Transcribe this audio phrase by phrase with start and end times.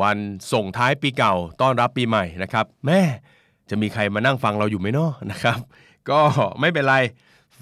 [0.00, 0.18] วัน
[0.52, 3.00] ส่งท้ายปีเก่าต้อนรับปีใหม่นะครับ แม่
[3.70, 5.58] จะมีใครมานั่งฟังเราอยู่ไหมเนาะนะครับ
[6.10, 6.20] ก็
[6.60, 6.96] ไม่เป็นไร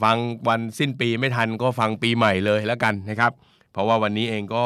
[0.03, 0.17] ฟัง
[0.49, 3.33] วันสิ้นปีไม่ทันก็ฟังปีใหม่เลยแล้วกันนะครับ
[3.73, 4.65] เพราะว่าวันนี้เองก็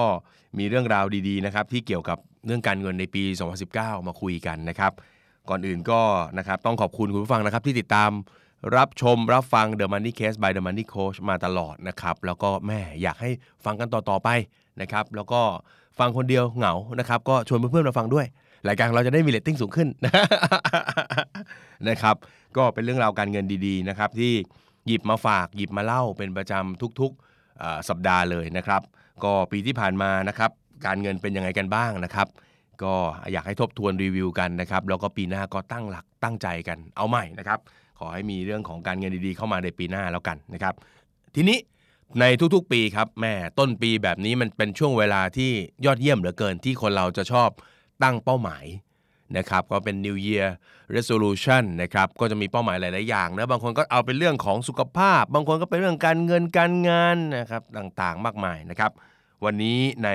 [0.58, 3.22] มีเรื่องราวดีๆนะครับที่เกี่ยวกับเรื่องการเงินในปี
[3.64, 4.92] 2019 มาคุยกันนะครับ
[5.48, 6.00] ก่อนอื่นก็
[6.38, 8.10] นะครับต้องขอบคุณคุณผู้ฟังนะครับที่ติดตาม
[8.76, 13.30] รับชมรับฟัง The Money Case by The Money Coach มาตลอดนะครับ แล้วก็แม่อยากให้
[13.64, 14.28] ฟังกันต่อ ๆ ไป
[14.80, 15.42] นะครับ แล้วก็
[15.98, 18.26] ฟังคนเดียวเหงานะครับก็ชวนเพื่อนๆมาฟังด้วย
[18.68, 19.88] รายการเราจะได้มีเรตติ้งสูงขึ้น
[21.88, 22.16] นะครับ
[22.56, 24.32] ก็เป็นเรื่องราวการเงินดีๆนะครับที่
[24.86, 28.82] หยิบมาฝากหยิบมาเล่าเป็นประจำทุกๆสัปดาห์เลยนะครับ
[29.24, 30.50] ก็ปีที่ผ่านมานะครับ
[30.86, 32.28] การเงินเป็นยังไงกันบ้างนะครับ
[32.82, 32.94] ก็
[33.32, 37.58] อยากให้ทบทวนรีวิวกันนะครับแล้วก็ปีหน้าก็ตั้งหลักตั้งใจกันเอาใหม่นะครับ
[37.98, 40.74] ขอให้มีเรื่องของการเงินดีๆ เข้ามาในปีหน้าแล้วกันนะครับ
[41.34, 41.58] ทีนี้
[42.20, 45.50] ในทุกๆ ปีครับแม่ต้นปีแบบนี้มันเป็นช่วงเวลาที่
[45.84, 47.50] ยอดเยี่ยมเหลือเกินที่คนเราจะชอบ
[48.02, 48.64] ตั้งเป้าหมาย
[49.36, 50.46] นะครับก็เป็น New Year
[50.94, 58.90] Resolution นะครับก็จะมีเป้าหมายหลาย ๆ อย่างนะบางคนก็เอาเป็นเรื่องของสุขภาพ บางคนก็เป็นเรื่องการเงินการงานนะครับต่างๆ มากมายนะครับ
[59.44, 60.08] วันนี้ใน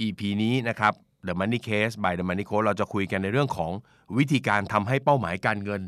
[0.00, 0.92] EP นี้นะครับ
[1.26, 3.72] The Money Case by The Money Coach เราจะคุยกันในเรื่องของ
[4.16, 5.82] วิธีการทำให้เป้าหมายการเงิน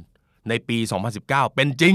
[0.49, 0.79] ในปี
[1.17, 1.95] 2019 เป็นจริง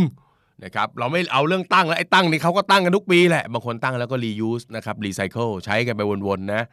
[0.63, 6.63] นะครับเราไม่เอาเรื่องตั้งแล้วไอ้ตั้งนี่เขาก็ตั้งกันทุกปีแหละ บางคนตั้งแล้วก็ reuse นะครับ recycle ใช้กันไปวนๆนะ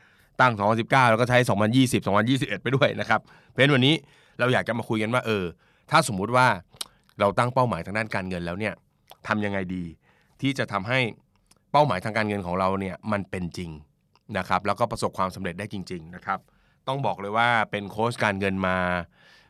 [0.41, 1.39] ตั้ง 2019 แล้วก็ใช้
[1.75, 3.94] 2020 2021 ไปด้วยนะครับ เพราะฉะนั้นวันนี้
[4.39, 5.44] เราอยากจะมาคุยกันว่าเออ
[5.91, 6.47] ถ้าสมมุติว่า
[7.20, 8.75] เราตั้งเป้าหมายทางด้านการเงินแล้วเนี่ย
[9.27, 9.84] ทำยังไงดี
[10.41, 10.98] ที่จะทำให้
[11.72, 13.71] เป้าหมายทางการเงินของเราเนี่ยมันเป็นจริง
[14.38, 16.38] นะครับแล้วก็ประสบความสำเร็จได้จริง ๆนะครับ
[16.88, 18.77] ต้องบอกเลยว่าเป็นโค้ชการเงินมา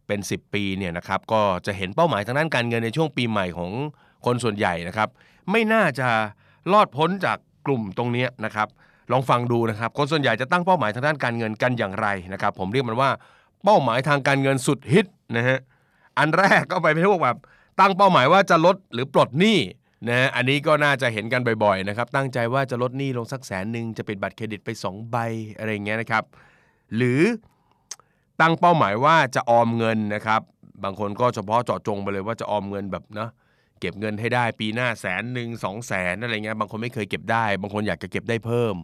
[0.06, 3.70] เป็น 10 ปีเนี่ยนะครับก็จะเห็นเป้าหมายทางด้านการเงินในช่วงปีใหม่ของ
[4.24, 5.08] คนส่วนใหญ่นะครับ
[5.50, 6.08] ไม่น่าจะ
[6.72, 8.68] รอดพ้นจากกลุ่มตรงนี้นะครับ
[9.12, 13.10] ลองฟังดูนะครับ คนส่วนใหญ่จะตั้งเป้าหมายทางด้านการเงินกันอย่างไรนะครับ ผมเรียกมันว่า
[13.64, 15.58] เป้าหมายทางการเงินสุดฮิตนะฮะ
[16.18, 17.38] อันแรกก็ไปเป็นพวกแบบ
[17.80, 19.58] ตั้งเป้าหมายว่าจะลดหรือปลดหนี้
[20.08, 25.16] นะอันนี้ก็น่าจะเห็นกันบ่อยๆนะครับ ตั้งใจว่าจะลดหนี้ลงสักแสนหนึ่งจะปิดบัตรเครดิตไปสองใบ
[25.58, 26.24] อะไรเงี้ยนะครับ
[26.96, 27.22] หรือ
[28.40, 30.40] ตั้งเป้าหมายว่าจะออมเงินนะครับ
[30.84, 33.30] บางคนก็เฉพาะเจาะจงไปเลยว่าจะออมเงินแบบเนาะ
[33.80, 38.74] เก็บเงินให้ได้ปีหน้าแสนหนึ่งสองแสนอะไรเงี้ยบางคนไม่เคยเก็บได้ บางคนอยากจะเก็บได้เพิ่ม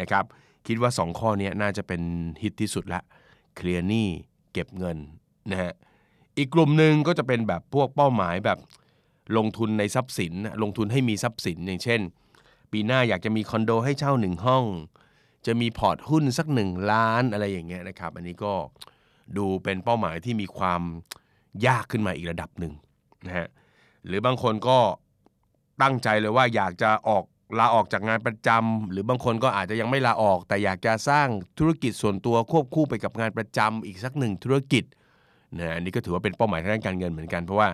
[0.00, 0.24] นะครับ
[0.66, 2.02] คิดว่า 2 ข้อนี้น่าจะเป็น
[2.42, 3.00] ฮิตที่สุดละ
[3.56, 4.08] เคลียร์หนี้
[4.52, 4.98] เก็บเงิน
[5.50, 5.72] นะฮะ
[6.38, 8.58] อีกกลุ่มหนึ่งก็จะเป็นแบบพวกเป้าหมายแบบ
[9.36, 12.00] ลงทุนในทรัพย์สิน ลงทุนให้มีทรัพย์สินอย่างเช่น
[12.72, 14.64] ปีหน้าอยากจะมีคอนโดให้เช่าหนึ่งห้อง
[15.46, 18.52] จะมีพอร์ตหุ้นสักหนึ่งล้านอะไรอย่างเงี้ยนะครับอันนี้ก็
[19.36, 20.82] ดูเป็นเป้าหมายที่มีความ
[21.66, 22.72] ยากขึ้นมาอีกระดับหนึ่ง
[23.26, 23.46] นะฮะ
[24.06, 24.78] หรือบางคนก็
[25.82, 27.24] ตั้งใจเลยว่าอยากจะออก
[27.58, 31.28] ลาออกจากงานประจำหรือบางคนก็อาจจะยังไม่ลาออก แต่อยากจะสร้าง
[31.58, 34.84] ธุรกิจส่วนตัวควบคู่ไปกับงานประจำอีกสักหนึ่งธุรกิจ
[35.58, 37.68] นะอันนี้ก็ถือว่าเป็นเป้าหมายทางด้านการเงินเหมือนกันเพราะว่า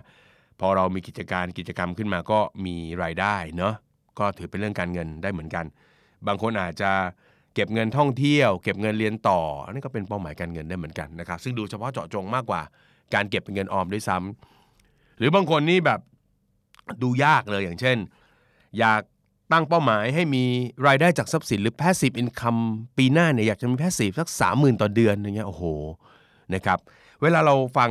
[0.59, 3.73] พอเรามีกิจการกิจกรรมขึ้นมาก็มีรายได้เนาะ
[4.19, 5.65] ก็ถือเป็นเรื่องการเงินได้เหมือนกัน
[6.27, 6.91] บางคนอาจจะ
[7.53, 12.61] เก็บเงินท่องเที่ยว เก็บเงินเรียนต่ออันนี้ก็เป็นเป้าหมายการเงินได้เหมือนกันนะครับซึ่งดูเฉพาะเจาะจงมากกว่า
[13.13, 15.99] การเก็บเป็นเงินออมด้วยซ้ำหรือบางคนนี่แบบ
[17.03, 17.97] ดูยากเลยอย่างเช่น
[18.79, 19.01] อยาก
[19.51, 20.43] ตั้งเป้าหมายให้มี
[20.87, 22.61] รายได้จากทรัพย์สินหรือ passive income
[22.97, 25.63] ปีหน้าเนี่ยอยากจะมี passive สักสามหมื่นต่อเดือนอย่างเงี้ยโอ้โห
[26.53, 26.79] นะครับ
[27.21, 27.89] เวลาเราฟัง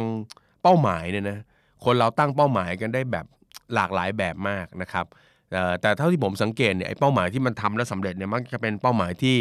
[0.62, 1.38] เป้าหมายเนี่ยนะ
[1.84, 3.26] คนเราตั้งเป้าหมายกันได้แบบ
[3.74, 5.06] หลากหลายแบบมากนะครับ
[5.80, 9.36] แต่เท่าที่ผมสังเกตเนี่ยไอ้เป้าหมายที่มันทำแล้วสำเร็จเนี่ยมักจะเป็นเป้าหมายที่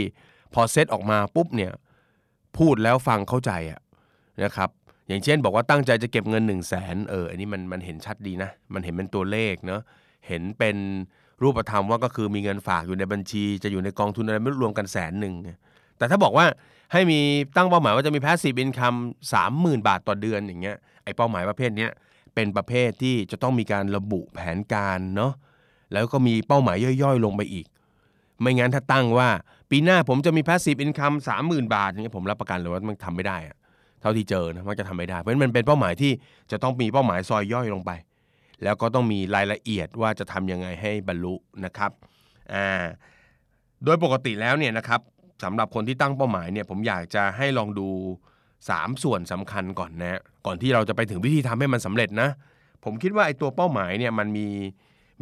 [0.53, 1.71] พอเซตออกมาปุ๊บเนี่ย
[2.57, 3.79] พูดแล้วฟังเข้าใจอะ
[4.43, 4.69] นะครับ
[5.07, 9.81] อย่างเช่นบอกว่าตั้งใจจะเก็บเงิน1นึ่งแสนเอออันนี้มันมันเห็นชัดดีนะ มันเห็นเป็นตัวเลขเนาะ
[10.27, 10.77] เห็นเป็น
[11.41, 15.33] รูปธรรมว่าก็คือมีเงินฝากอยู่ในบัญชี จะอยู่ในกองทุนอะไรไม่รู้รวมกันแสนหนึ่ง
[15.97, 16.45] แต่ถ้าบอกว่า
[16.93, 17.19] ให้มี
[17.55, 18.99] ตั้งเป้าหมายว่าจะมี passive income
[19.33, 21.91] สามหมื่นบาทต่อเดือนอย่างเงี้ยไอเป้าหมายประเภทเนี้ย
[22.35, 25.33] เป็นประเภทที่จะต้องมีการระบุแผนการเนาะ
[25.93, 27.65] แล้วก็มีเป้าหมายย่อยๆ ลงไปอีก
[28.41, 29.29] ไม่งั้นถ้าตั้งว่า
[29.69, 33.57] ปีหน้าผมจะมี passive income สามหมื่นบาทอย่างเงี้ยผมรับประกันเลยว่ามันทำไม่ได้อะ
[34.01, 36.11] เท่าที่เจอนะมันจะทำไม่ได้ เพราะฉะนั้นมันเป็นเป้าหมายที่
[36.51, 37.91] จะต้องมีเป้าหมายซอยย่อยลงไป
[38.63, 41.91] แล้วก็ต้องมีรายละเอียดว่าจะทำยังไงให้บรรลุนะครับ
[42.53, 42.67] อ่า
[43.83, 45.01] โดยปกติแล้วเนี่ยนะครับ
[45.43, 47.87] สำหรับคนที่ตั้งเป้าหมายเนี่ยผมอยากจะให้ลองดู
[48.45, 52.29] 3 ส่วนสำคัญก่อนนะก่อนที่เราจะไปถึงวิธีทำให้มันสำเร็จนะ
[52.83, 54.47] ผมคิดว่าไอ้ตัวเป้าหมายเนี่ยมันมี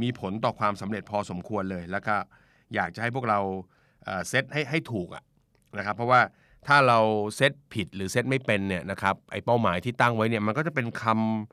[0.02, 2.16] มีผลต่อความสำเร็จพอสมควรเลยแล้วก็
[2.75, 3.40] อยากจะให้พวกเรา
[4.28, 5.24] เซตให้ให้ถูกอะ
[5.78, 6.22] นะครับ เพราะว่า
[6.68, 7.00] ถ้าเรา
[7.36, 11.04] เซตผิดหรือเซตไม่เป็นเนี่ยนะครับไอเป้าหมายที่ตั้งไว้เนี่ยมันก็จะเป็นค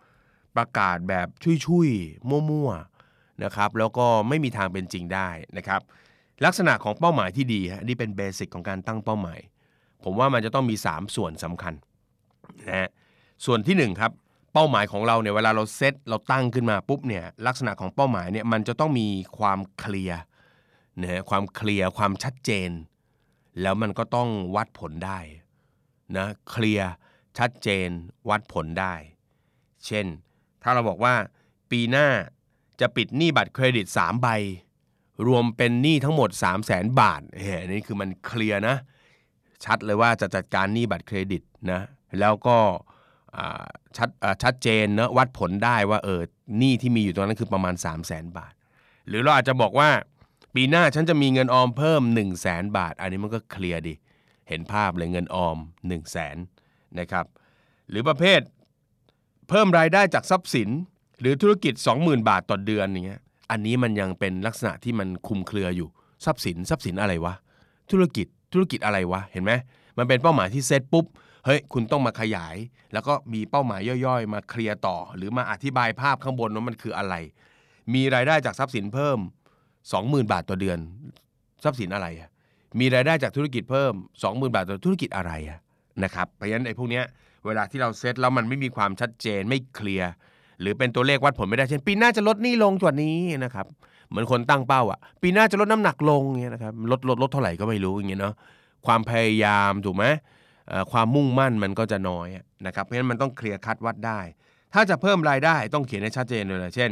[0.04, 1.26] ำประกาศแบบ
[1.64, 5.80] ชุยๆมั่วๆนะครับแล้วก็ไม่มีทางเป็นจริงได้นะครับ
[6.44, 9.40] ลักษณะของเป้าหมายที่ดีฮะนี่เป็นเบสิกของการตั้งเป้าหมาย
[10.04, 11.74] ผมว่ามันจะต้องมี 3 ส่วนสำคัญ
[12.60, 12.88] นะฮะ
[13.44, 14.12] ส่วนที่1ครับ
[14.54, 19.08] เป้าหมายของเราเนี่ยเวลาเราเซตเราตั้งขึ้นมาปุ๊บเนี่ยลักษณะของเป้าหมายเนี่ยมันจะต้องมี
[19.38, 20.20] ความเคลียร์
[21.00, 22.70] นะฮะความเคลียร์ความชัดเจน
[23.60, 25.18] แล้วมันก็ต้องวัดผลได้
[26.16, 26.90] นะเคลียร์
[27.38, 27.88] ชัดเจน
[28.30, 28.94] วัดผลได้
[29.86, 30.06] เช่น
[30.62, 31.14] ถ้าเราบอกว่า
[31.70, 32.08] ปีหน้า
[32.80, 34.28] จะปิดหนี้บัตรเครดิต 3 ใบ
[35.26, 38.76] รวมเป็นหนี้ทั้งหมด 3 0 0แสนบาทเฮ้ยนี่คือมันเคลียร์นะ
[39.64, 41.42] ชัดเลยว่าจะจัดการหนี้บัตรเครดิต
[41.72, 41.80] นะ
[42.20, 42.56] แล้วก็
[43.96, 44.08] ชัด
[44.42, 46.20] ชัดเจนนะวัดผลได้ว่าเออ
[46.58, 48.52] หนี้ที่มีอยู่ตรงนั้นคือประมาณ 3 0 0แสนบาท
[49.08, 49.90] หรือเราอาจจะบอกว่า
[50.54, 53.94] ปีหน้าฉันจะมีเงินออมเพิ่ม 1 0 0 0 0แสนบาท อันนี้มันก็เคลียร์ดิ
[54.48, 56.36] เห็นภาพเลยเงินออม 1 0 0 0 0แสน
[56.98, 57.26] นะครับ
[57.90, 58.40] หรือประเภท
[59.48, 60.68] เพิ่มรายได้จากทรัพย์สิน
[61.20, 63.20] หรือธุรกิจ 20,000 บาทต่อเดือนอย่างเงี้ย
[63.50, 65.88] อันนี้มันยังเป็นลักษณะที่มันคุมเครืออยู่
[66.24, 67.34] ทรัพย์สินทรัพย์สินอะไรวะ
[67.90, 69.52] ธุรกิจธุรกิจอะไรวะ เห็นไหม
[69.98, 71.06] มันเป็นเป้าหมายที่เซตปุ๊บ
[71.46, 72.56] เฮ้ย คุณต้องมาขยาย
[72.92, 77.14] แล้วก็มีเป้าหมายย่อยๆ มาเคลียร์ต่อ หรือมาอธิบายภาพข้างบนว่ามันคืออะไร
[77.94, 79.18] มีรายได้จากทรัพย์สินเพิ่ม
[79.82, 80.78] 20,000 บาทต่อเดือน
[81.64, 82.28] ทรัพย์สินอะไรอะ
[82.80, 83.92] มีรายได้จากธุรกิจเพิ่ม
[84.22, 85.58] 20,000 บาทต่อธุรกิจอะไรอะ
[86.04, 87.04] นะครับเพราะฉะนั้นไอ้พวกเนี้ย
[87.46, 90.10] เวลาที่เราเซตแล้วมันไม่มีความชัดเจนไม่เคลียร์
[90.60, 93.66] หรือเป็นตัวเลขวัดผลไม่ได้เช่น ปีหน้าจะลดหนี้ลงจวดนี้นะครับ
[94.08, 98.34] เหมือนคนตั้งเป้าอะปีหน้าจะลดน้ำหนักลงเงี้ยนะครับลดลดลดเท่าไหร่ก็ไม่รู้อย่างเงี้ยเนาะ
[98.86, 100.04] ความพยายามถูกไหม
[100.92, 102.28] ความมุ่งมั่นมันก็จะน้อย
[102.66, 104.20] นะครับเพราะฉะนั้นมันต้องเคลียร์คัดวัดได้
[104.74, 106.90] ถ้าจะเพิ่มรายได้ต้องเขียนให้ชัดเจนเลยเช่น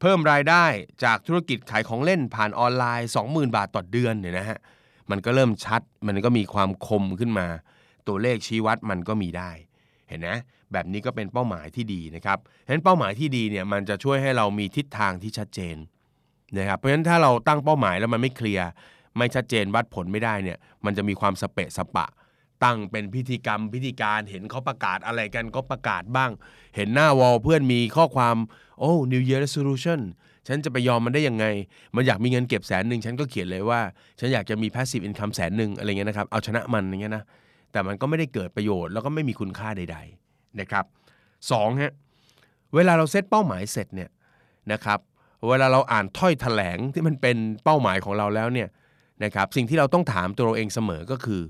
[0.00, 0.64] เพิ่มรายได้
[1.04, 4.58] จากธุรกิจขายของเล่นผ่านออนไลน์ 20,000 บาทต่อเดือนเนี่ยนะฮะ
[5.10, 7.46] มันก็เริ่มชัดมันก็มีความคมขึ้นมา
[8.08, 9.50] ตัวเลขชี้วัดมันก็มีได้
[10.08, 10.28] เห็นไหม
[10.72, 15.76] แบบนี้ก็เป็นเป้าหมายที่ดีนะครับฉะนั้นเป้าหมายที่ดีเนี่ยมันจะช่วยให้เรามีทิศทางที่ชัดเจน
[16.58, 18.66] นะครับเพราะฉะนั้นถ้าเราตั้งเป้าหมายแล้วมันไม่เคลียร์
[19.18, 22.06] ไม่ชัดเจนวัดผลไม่ได้เนี่ยมันจะมีความสเปะสปะ
[22.64, 26.30] ตั้งเป็นพิธีกรรมพิธีการเห็นเขาประกาศอะไรกันก็ประกาศบ้าง
[26.76, 28.36] เห็นหน้าวอลเพื่อนมีข้อความ
[28.78, 30.00] โอ้ New Year Resolution
[30.48, 31.46] ฉันจะไปยอมมันได้ยังไง
[31.96, 33.80] มันอยากมีเงินเก็บแสนหนึ่งฉันก็เขียนเลยว่า
[34.18, 37.24] ฉันอยากจะมี passive income แสนหนึ่งอะไรเงี้ยนะครับ เอาชนะมันอย่างเงี้ยนะ
[37.72, 39.98] แต่มันก็ไม่ได้เกิดประโยชน์แล้วก็ไม่มีคุณค่าใด
[40.28, 40.84] ๆนะครับ
[41.50, 41.92] สองฮะ
[42.74, 44.10] เวลาเราเซตเป้าหมายเสร็จเนี่ย
[44.72, 44.98] นะครับ
[45.48, 48.68] เวลาเราอ่านถ้อยแถลงที่มันเป็นเป้าหมายของเราแล้วเนี่ย
[49.24, 51.42] นะครับสิ่งที่เราต้องถามตัวเราเองเสมอก็คือ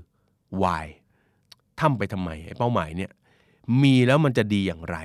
[0.61, 0.85] why
[1.81, 3.11] ทำไปทำไมไอ้เป้าหมายเนี่ย
[3.83, 4.97] มีแล้วมันจะดีอย่างไร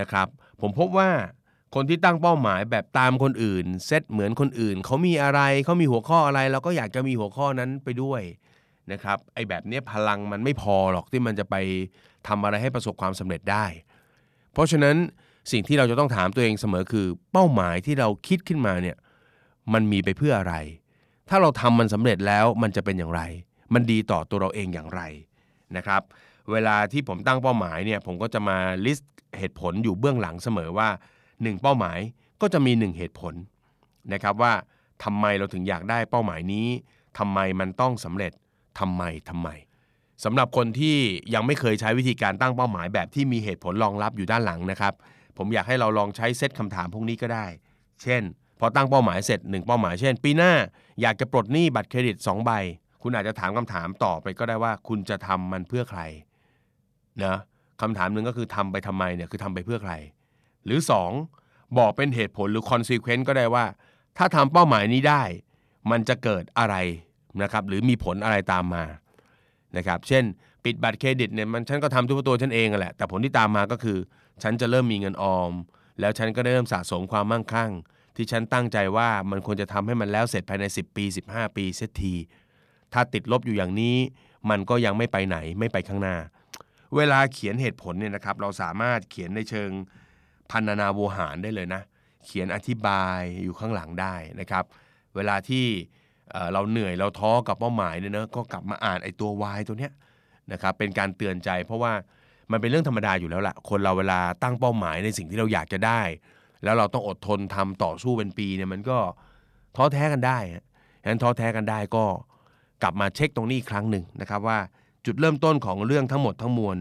[0.00, 0.26] นะครับ
[0.60, 1.10] ผมพบว่า
[1.74, 8.22] คนที่ตั้งเป้าหมายแบบตามคนอื่น เซตเหมือนคนอื่น เขามีอะไรเขามีหัวข้ออะไร เราก็อยากจะมีหัวข้อนั้นไปด้วย
[8.92, 11.54] นะครับไอ้แบบนี้พลังมันไม่พอหรอกที่มันจะไป
[12.28, 13.66] ทำอะไรให้ประสบความสำเร็จได้
[14.52, 14.96] เพราะฉะนั้น
[15.52, 18.96] สิ่งที่เราจะต้องถามตัวเองเสมอคือ เป้าหมายที่เราคิดขึ้นมาเนี่ย
[19.72, 20.54] มันมีไปเพื่ออะไร
[21.28, 23.22] ถ้าเราทำมันสำเร็จแล้วมันจะเป็นอย่างไร
[23.74, 25.02] มันดีต่อตัวเราเองอย่างไร
[25.76, 26.02] นะครับ
[26.52, 30.88] เวลาที่ผมตั้งเป้าหมายเนี่ยผมก็จะมาลิสต์เหตุผลอยู่เบื้องหลังเสมอว่า
[31.26, 31.98] 1 เป้าหมาย
[32.40, 33.34] ก็จะมี 1 เหตุผล
[34.12, 34.52] นะครับว่า
[35.04, 36.68] ทำไมเราถึงอยากได้เป้าหมายนี้
[37.18, 38.32] ทำไมมันต้องสำเร็จ
[38.78, 39.48] ทำไมทำไม
[40.24, 40.96] สำหรับคนที่
[41.34, 44.94] ยังไม่เคยใช้วิธีการตั้งเป้าหมายแบบที่มีเหตุผลรองรับอยู่ด้านหลังนะครับ
[45.36, 47.46] ผมอยากให้เราลองใช้เซตคำถามพวกนี้ก็ได้
[48.02, 48.22] เช่น
[48.60, 50.52] พอตั้งเป้าหมายเสร็จ 1 เป้าหมายเช่น ปีหน้า
[51.00, 52.50] อยากจะปลดหนี้บัตรเครดิต 2 ใบ
[53.02, 56.00] คุณอาจจะถามคำถามต่อไปก็ได้ว่า คุณจะทำมันเพื่อใคร
[57.24, 57.36] นะ
[57.80, 59.92] คำถามหนึ่งก็คือทำไปทำไมเนี่ยคือทำไปเพื่อใคร
[60.64, 60.80] หรือ
[61.28, 63.64] 2 บอกเป็นเหตุผลหรือ consequence ก็ได้ว่า
[64.18, 65.22] ถ้าทำเป้าหมายนี้ได้
[65.90, 66.76] มันจะเกิดอะไร
[67.42, 68.84] นะครับหรือมีผลอะไรตามมา
[69.76, 70.24] นะครับเช่น
[70.64, 73.98] ปิดบัตรเครดิตเนี่ยมันฉันก็ทำทุกตัวฉันเองแหละแต่ผลที่ตามมาก็คือ
[74.42, 75.52] ฉันจะเริ่มมีเงินออม
[76.00, 77.70] แล้วฉันก็ได้เริ่มสะสมความมั่งคั่ง
[78.16, 82.14] ที่ฉันตั้งใจว่ามันควรจะทำให้มันแล้วเสร็จภายใน 10 ปี 15 ปีเสียที
[82.92, 83.96] ถ้าติดลบอยู่อย่างนี้
[84.50, 86.16] มันก็ยังไม่ไปไหนไม่ไปข้างหน้า
[86.96, 89.70] เวลาเขียนเหตุผลเนี่ยนะครับ เราสามารถเขียนในเชิง
[90.50, 91.82] พันนาโวหารได้เลยนะ
[92.26, 94.64] เขียนอธิบายอยู่ข้างหลังได้นะครับ
[95.16, 95.66] เวลาที่
[96.52, 99.92] เราเหนื่อยเราท้อกับเป้าหมายเนี่ยนะก็กลับมาอ่านไอ้ตัว Y ตัวเนี้ย
[100.52, 101.92] นะครับเป็นการเตือนใจ เพราะว่า
[102.50, 106.00] มันเป็นเรื่องธรรมดาอยู่แล้วละ่ะคนเราเวลาตั้งเป้าหมายในสิ่งที่เราอยากจะได้
[106.64, 108.98] แล้วเราต้องอดทนทำต่อสู้เป็นปีเนี่ยมันก็
[109.76, 110.38] ท้อแท้กันได้
[111.02, 112.04] ฉะนั้นท้อแท้กันได้ก็
[112.82, 114.58] กลับมาเช็คตรงนี้อีกครั้งหนึ่งนะครับว่า
[115.06, 116.78] จุดเริ่มต้นของเรื่องทั้งหมดทั้งมวล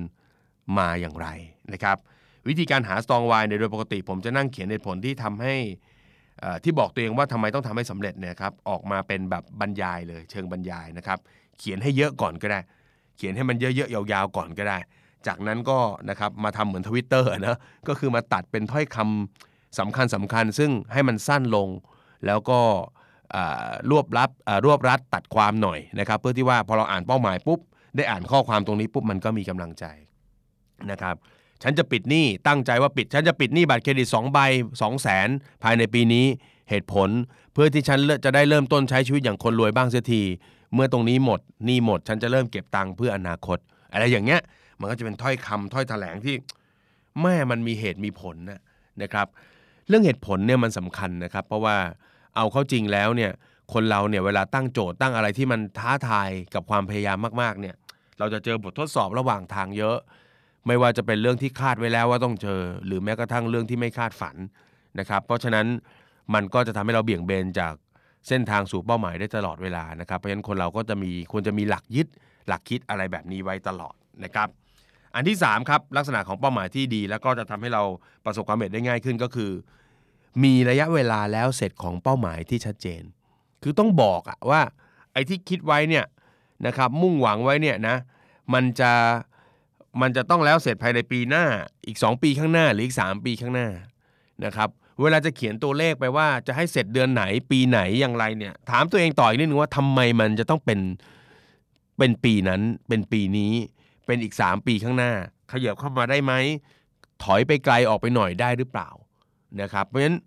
[0.77, 1.27] มาอย่างไร
[1.74, 1.98] นะครับ
[2.48, 5.55] วิธีการหา strong why ในโดยปกติ ผมจะนั่งเขียนเหตุผลที่ทำให้
[6.43, 11.20] อ่อที่บอกตัวเองว่าทำไมต้องทำให้สำเร็จเนี่ยครับออกมาเป็นแบบบรรยายเลย เชิงบรรยายนะครับ
[11.60, 12.60] เขียนให้เยอะก่อนก็ได้
[13.17, 14.77] เขียนให้มันเยอะๆยาวๆก่อนก็ได้
[15.27, 15.79] จากนั้นก็
[16.10, 21.70] นะครับมาทำเหมือนทวิตเตอร์นะก็คือมาตัดเป็นถ้อยคำสำคัญสำคัญ ซึ่งให้มันสั้นลง
[22.25, 22.60] แล้วก็
[23.91, 24.29] รวบรัด
[24.65, 27.59] รวบรัดตัดความหน่อยนะครับ เพื่อที่ว่าพอเราอ่านเป้าหมายปุ๊บ
[27.95, 29.85] ได้อ่านข้อความตรงนี้ปุ๊บมันก็มีกำลังใจ
[30.91, 31.15] นะครับ
[31.63, 34.39] ฉันจะปิดหนี้ตั้งใจว่าปิด ฉันจะปิดหนี้บัตรเครดิต2ใบ
[34.71, 35.27] 2แสน
[35.63, 36.25] ภายในปีนี้
[36.69, 37.09] เหตุผล
[37.53, 40.21] เพื่อที่ฉันจะได้เริ่มต้นใช้ชีวิตอย่างคนรวยบ้างเสียที
[40.73, 43.57] เมื่อตรงนี้หมดหนี้หมด ฉันจะเริ่มเก็บตังค์เพื่ออนาคต
[43.91, 44.41] อะไรอย่างเงี้ย
[44.79, 46.35] มันก็จะเป็นถ้อยคำถ้อยแถลงที่
[47.21, 48.61] แม่มันมีเหตุมีผลนะ
[49.01, 49.27] นะครับ
[49.88, 51.77] เรื่องเหตุผลเนี่ยมันสำคัญนะครับ เพราะว่า
[52.35, 53.31] เอาเข้าจริงแล้วเนี่ย
[53.73, 57.75] คนเราเนี่ยเวลาตั้งโจทย์ตั้งอะไรที่มันท้าทายกับความพยายามมากๆเนี่ย
[58.19, 59.97] เราจะเจอบททดสอบระหว่างทางเยอะ
[60.67, 64.35] ไม่ว่าจะเป็นเรื่องที่คาดไว้แล้วว่าต้องเจอ หรือแม้กระทั่งเรื่องที่ไม่คาดฝัน
[65.00, 65.65] นะครับเพราะฉะนั้น
[66.33, 67.73] มันก็จะทำให้เราเบี่ยงเบนจาก
[68.27, 72.07] เส้นทางสู่เป้าหมายได้ตลอดเวลานะครับเพราะฉะนั้นคนเราก็จะมีควรจะมีหลักยึด
[72.47, 74.47] หลักคิดอะไรแบบนี้ไว้ตลอดนะครับ
[75.15, 77.83] อันที่3ครับลักษณะของเป้าหมายที่ดี แล้วก็จะทำให้เรา
[78.25, 79.51] ประสบความสำเร็จได้ง่ายขึ้นก็คือ
[80.43, 83.03] มีระยะเวลาแล้วเสร็จของเป้าหมายที่ชัดเจน
[83.63, 84.61] คือต้องบอกอะว่า
[85.13, 86.05] ไอ้ที่คิดไว้เนี่ย
[86.65, 87.95] นะครับมุ่งหวังไว้เนี่ยนะ
[88.53, 88.91] มันจะ
[90.01, 91.45] มันจะต้องแล้วเสร็จภายในปีหน้า
[91.88, 93.67] อีก 2 ปีข้างหน้าหรืออีก 3 ปีข้างหน้า
[94.45, 94.69] นะครับ
[95.01, 100.79] เวลาจะเขียนตัวเลขไปว่าจะให้เสร็จเดือนไหนปีไหนอย่างไรเนี่ยถามตัวเองต่ออีกนิดนึงว่าทำไมมันจะต้องเป็น
[101.97, 103.53] เป็นปีนั้นเป็นปีนี้
[104.05, 105.11] เป็นอีก 3 ปีข้างหน้า
[105.51, 106.33] ขยับเข้ามาได้ไหม
[107.23, 108.89] ถอยไปไกลออกไปหน่อยได้หรือเปล่า
[109.62, 110.17] นะครับ เพราะฉะนั้น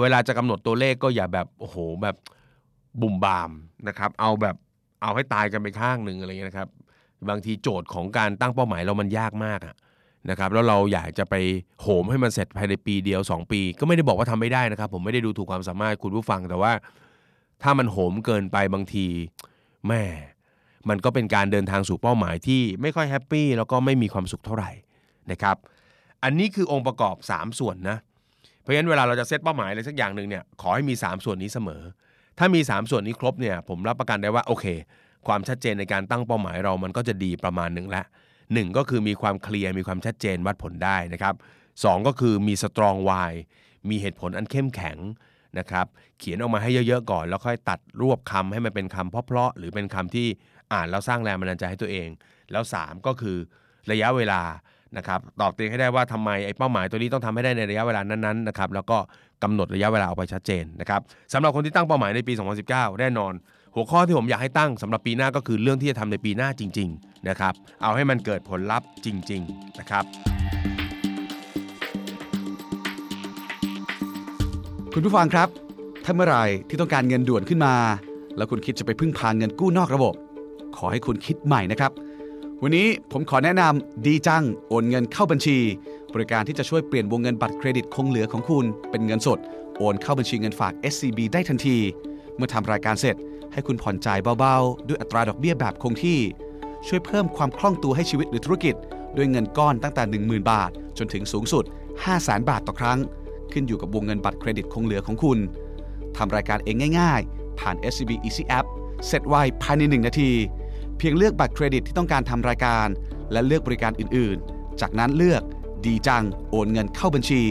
[0.00, 2.16] เวลาจะกำหนดตัวเลขก็อย่าแบบโอ้โหแบบ
[3.00, 3.50] บุ่มบาม
[3.88, 4.56] นะครับ เอาแบบ
[5.02, 6.68] เอาให้ตายกันไปข้างหนึ่งอะไรเงี้ยนะครับ
[7.28, 9.76] บางทีโจทย์ของการตั้งเป้าหมายเรามันยากมากอะ
[10.30, 11.34] นะครับแล้วเราอยากจะไป
[11.80, 16.72] โหมให้มันเสร็จภายในปีเดียว 2 ปี ก็ไม่ได้บอกว่าทำไม่ได้นะครับ ผมไม่ได้ดูถูกความสามารถคุณผู้ฟัง แต่ว่า
[17.62, 19.06] ถ้ามันโหมเกินไปบางที
[19.88, 20.02] แม่ง
[20.88, 24.70] มันก็เป็นการเดินทางสู่เป้าหมายที่ไม่ค่อย happy แล้วก็ไม่มีความสุขเท่าไหร่
[25.30, 25.56] นะครับ
[26.22, 27.98] อันนี้คือองค์ประกอบ 3 ส่วนนะ
[28.66, 31.82] เพราะฉะนั้นเวลาเราจะเซตเป้าหมายอะไรสักอย่างหนึ่งเนี่ยขอให้มี 3 ส่วนนี้เสมอ
[32.38, 34.66] ถ้ามี 3 ส่วนนี้ครบเนี่ยผมรับประกันได้ว่าโอเค
[35.26, 38.02] ความชัดเจนในการตั้งเป้าหมายเรามันก็จะดีประมาณหนึ่งละ
[38.54, 41.34] หนึ่งก็คือมีความเคลียร์มีความชัดเจนวัดผลได้นะครับ
[41.84, 43.34] สองก็คือมีสตรองวาย
[43.90, 44.98] มีเหตุผลอันเข้มแข็ง
[45.58, 45.86] นะครับ
[46.18, 50.26] เขียนออกมาให้เยอะๆก่อน แล้วค่อยตัดรวบคำให้มันเป็นคำเพราะๆหรือเป็นคำที่
[50.72, 52.08] อ่านแล้วสร้างแรงบันดาลใจให้ตัวเอง
[52.52, 53.36] แล้ว 3 ก็คือ
[53.90, 54.40] ระยะเวลา
[54.96, 58.98] นะครับตอบตัวเองให้ได้ว่าทำไมไอ้เป้าหมายตัวนี้ต้องทำให้ได้ในระยะเวลานั้นๆนะครับแล้วก็
[59.42, 61.00] กำหนดระยะเวลาออกไปชัดเจนนะครับ
[61.32, 62.32] สำหรับคนที่ตั้งเป้าหมายในปี
[62.66, 63.32] 2019 แน่นอน
[63.74, 70.04] หัวข้อที่ผมอยากให้ตั้งสำหรับปีหน้าก็คือเรื่องที่จะทำในปีหน้าจริงๆนะครับเอาให้มันเกิดผลลัพธ์จริง ๆนะครับ
[74.94, 75.48] คุณผู้ฟังครับ
[76.04, 77.74] ถ้าเมื่อไหร่ที่ต้องการเงินด่วนขึ้นมา
[78.36, 80.14] แล้วคุณคิดจะไปพึ่งพางเงินกู้นอกระบบ
[80.76, 81.92] ขอให้คุณคิดใหม่นะครับ
[82.62, 85.58] วันนี้ผมขอแนะนำดีจังโอนเงินเข้าบัญชี
[86.14, 89.38] บริการที่จะช่วยเปลี่ยนวงเงินบัตรเครดิตคงเหลือของคุณ เป็นเงินสด
[89.78, 91.78] โอนเข้าบัญชีเงินฝาก SCB ได้ทันที
[92.36, 93.16] เมื่อทำรายการเสร็จ
[93.52, 96.18] ให้คุณผ่อนจ่ายเบาๆ ด้วยอัตราดอกเบี้ยแบบคงที่
[96.86, 98.74] ช่วยเพิ่มความคล่องตัวให้ชีวิตหรือธุรกิจ
[99.16, 101.64] ด้วยเงินก้อนตั้งแต่ 10,000 บาท จนถึงสูงสุด
[102.06, 102.98] 500,000 บาทต่อครั้ง
[103.52, 105.38] ขึ้นอยู่กับวงเงินบัตรเครดิตคงเหลือของคุณ
[106.16, 108.66] ทำรายการเองง่าย ๆ ผ่าน SCB Easy App
[109.06, 110.30] เสร็จไวภายใน 1 นาที
[110.98, 112.88] เพียงเลือกบัตรเครดิตที่ต้องการทำรายการ
[113.32, 115.42] และเลือกบริการอื่นๆ จากนั้นเลือก
[115.86, 117.42] ดีจัง โอนเงินเข้าบัญชี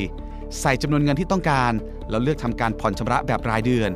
[0.59, 1.73] ใส่จำนวนเงินที่ต้องการ
[2.09, 3.89] แล้วเลือกทำการผ่อนชำระแบบรายเดือน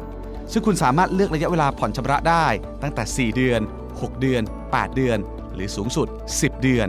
[0.52, 2.46] ซึ่งคุณสามารถเลือกระยะเวลาผ่อนชำระได้
[2.82, 5.18] ตั้งแต่ 4 เดือน 6 เดือน 8 เดือน
[5.54, 6.88] หรือสูงสุด 10 เดือน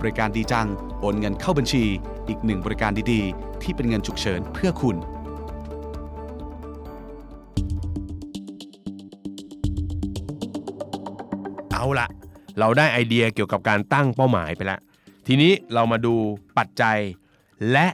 [0.00, 0.66] บริการดีจัง
[1.00, 1.84] โอนเงินเข้าบัญชี
[2.28, 4.96] อีกหนึ่งบริการดีๆ ที่เป็นเงินฉุกเฉินเพื่อคุณ
[11.80, 12.08] เอาละ
[12.58, 14.80] เราได้ไอเดียเกี่ยวกับการตั้งเป้าหมายไปแล้ว
[15.26, 16.14] ทีนี้เรามาดู
[16.58, 16.98] ปัจจัย
[17.72, 17.86] และ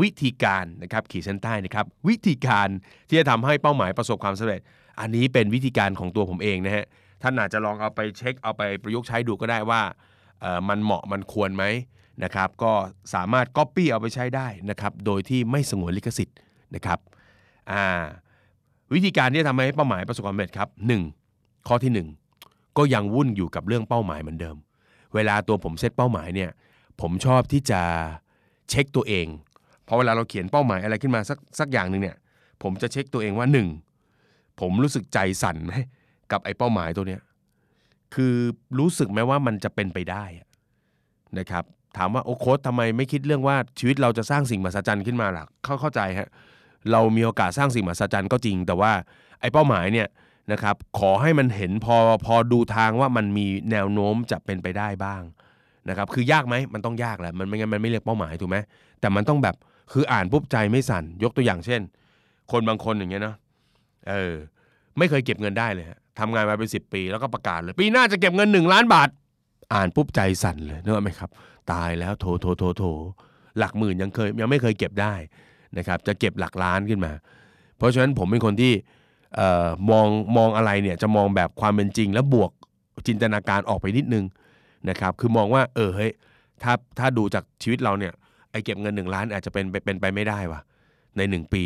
[0.00, 2.68] วิธีการนะครับขีดเส้นใต้นะครับวิธีการ
[3.08, 4.60] ที่จะทำให้เป้าหมายประสบความสำเร็จ
[5.00, 6.84] อันนี้เป็นวิธีการของตัวผมเองนะฮะ
[7.22, 9.80] ท่านอาจจะลองเอาไปเช็คเอาไปประยุกต์ใช้ดูก็ได้ว่า
[10.68, 11.64] มันเหมาะมันควรไหม
[12.24, 12.72] นะครับก็
[13.14, 16.36] สามารถ Copy เอาไปใช้ได้นะครับโดยที่ไม่สงวนลิขสิทธิ์
[16.74, 16.98] นะครับ
[18.94, 21.02] วิธีการที่จะทำให้เป้าหมายประสบความสำเร็จครับหนึ่ง
[21.68, 22.08] ข้อที่หนึ่ง
[22.78, 24.56] ก็ยังวุ่นอยู่กับเรื่องเป้าหมายเหมือนเดิม
[25.14, 26.50] เวลาตัวผมเซตเป้าหมายเนี่ย
[27.00, 27.80] ผมชอบที่จะ
[28.70, 29.26] เช็คตัวเอง
[29.84, 32.16] เพราะเวลาเราเขียนเป้าหมายอะไรขึ้นมาสักสักอย่างหนึ่งเนี่ย
[32.62, 33.68] ผมจะเช็คตัวเองว่าหนึ่ง
[34.60, 35.72] ผมรู้สึกใจสั่นไหม
[36.32, 37.20] กับไอ้เป้าหมายตัวเนี้ย
[38.14, 38.34] คือ
[38.78, 40.24] รู้สึกไหมว่ามันจะเป็นไปได้
[41.38, 41.64] นะครับ
[41.96, 46.28] ถามว่าโอ้โค้ดทำไมไม่คิดเรื่องว่าชีวิตเราจะสร้างสิ่งมหัศจรรย์ขึ้นมาล่ะเข้าเข้าใจฮะ
[46.92, 48.92] เรามีโอกาสสร้างสิ่งมหัศจรรย์ก็จริง แต่ว่า
[49.40, 50.08] ไอ้เป้าหมายเนี่ย
[50.52, 51.96] นะครับขอให้มันเห็นพอ
[52.26, 55.22] พอดูทางว่ามันมีแนวโน้มจะเป็นไปได้บ้าง
[55.88, 58.56] นะครับคือยากไหมมันต้องยากแหละมันไม่งั้นมันไม่เรียกเป้าหมายถูกไหม
[59.00, 59.56] แต่มันต้องแบบ
[59.92, 61.80] คืออ่านปุ๊บใจไม่สั่นยกตัวอย่างเช่น
[62.52, 63.36] คนบางคนอย่างเงี้ยเนาะ
[64.10, 64.34] เออ
[64.98, 65.86] ไม่เคยเก็บเงินได้เลย
[66.18, 69.08] ทำงานมาเป็นสิปี แล้วก็ประกาศเลย ปีหน้าจะเก็บเงินหนึ่งล้านบาท
[69.74, 71.30] อ่านปุ๊บใจสั่นเลยนึกออกไหมครับ
[71.72, 72.84] ตายแล้วโถโถโถโถ
[73.58, 75.14] หลักหมื่นยังเคยยังไม่เคยเก็บได้
[75.78, 77.12] นะครับจะเก็บหลักล้านขึ้นมา
[77.76, 78.72] เพราะฉะนั้นผมเป็นคนที่
[79.90, 82.50] มองมองอะไรเนี่ยจะมองแบบความเป็นจริง แล้วบวก
[83.06, 84.24] จินตนาการออกไปนิดนึง
[84.88, 86.12] นะครับคือมองว่าเออเฮ้ย
[86.62, 88.12] ถ้าถ้าดูจากชีวิตเราเนี่ย
[88.50, 90.60] ไอเก็บเงินหนึ่งล้านอาจจะเป็นเป็นไปไม่ได้ว่ะ
[91.16, 91.64] ในหนึ่งปี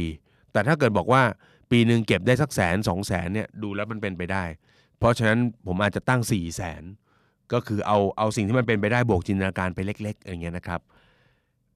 [0.53, 1.23] แต่ถ้าเกิดบอกว่า
[1.71, 4.45] ปีหนึ่งเก็บได้สักแสนสองแสนเนี่ยดูแล้วมันเป็นไปได้
[4.99, 6.83] เพราะฉะนั้นผมอาจจะตั้ง4ี่แสน
[7.53, 10.81] ก็คือเอาเอาสิ่งที่มันเป็นไปได้บวกจินตนาการไปเล็ก ๆ อย่างเงี้ยนะครับ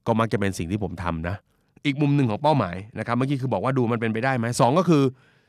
[0.07, 1.35] ก็มักจะเป็นสิ่งที่ผมทำนะ
[1.85, 5.03] อีกมุมหนึ่งของเป้าหมายนะครับ เมื่อกี้คือบอกว่าดูมันเป็นไปได้ไหมสองก็คือ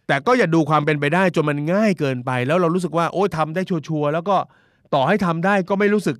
[0.06, 4.36] แต่ก็อย่าดูความเป็นไปได้จนมันง่ายเกินไป แล้วเรารู้สึกว่าโอ้ยทำได้ชัวร์แล้วก็
[4.94, 6.16] ต่อให้ทำได้ก็ไม่รู้สึก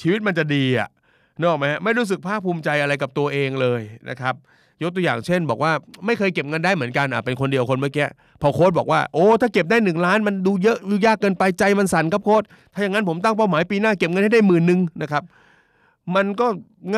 [0.00, 0.88] ชีวิตมันจะดีอะ
[1.38, 3.80] นึกออกไหมฮะไม่รู้สึกภาคภูมิใจอะไรกับตัวเองเลย
[4.10, 4.34] นะครับ
[4.82, 5.72] ยกตัวอย่างเช่น บอกว่า
[6.06, 8.06] ไม่เคยเก็บเงินได้เหมือนกันอะเป็นคนเดียวคนเมื่อกี้
[8.42, 12.42] พอโค้ดบอกว่าโอ้ถ้าเก็บได้หนึ่งล้านมันดูเยอะดูยากเกินไปใจมันสั่นครับโค้ด
[12.74, 15.22] ถ้าอย่างนั้นผมตั้งเป้าหมายปีหน้าเก็บเงินให้ได้หมื่นหนึ่งนะครับ
[16.14, 16.46] มันก็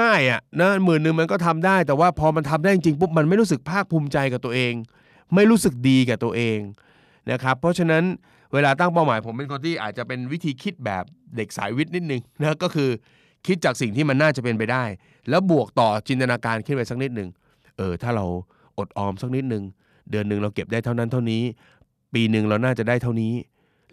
[0.00, 4.72] ง่ายอะนะหมื่นหนึ่งมันก็ทำได้ แต่ว่าพอมันทำได้จริงปุ๊บมันไม่รู้สึกภาคภูมิใจกับตัวเอง
[5.34, 6.58] ไม่รู้สึกดีกับตัวเอง
[7.30, 8.04] นะครับเพราะฉะนั้น
[8.52, 11.04] เวลาตั้งเป้าหมายผมเป็นคนที่อาจจะเป็นวิธีคิดแบบ
[11.36, 12.90] เด็กสายวิทย์นิดนึงนะก็คือ
[13.46, 14.84] คิดจากสิ่งที่มันน่าจะเป็นไปได้
[15.28, 17.28] แล้วบวกต่อจินตนาการขึ้นไปสักนิดหนึ่ง
[17.76, 18.24] เออถ้าเรา
[18.78, 19.64] อดออมสักนิดหนึ่ง
[20.10, 21.42] เดือนหนึ่งเราเก็บได้เท่านั้นเท่านี้
[22.14, 23.34] ปีหนึ่งเราน่าจะได้เท่านี้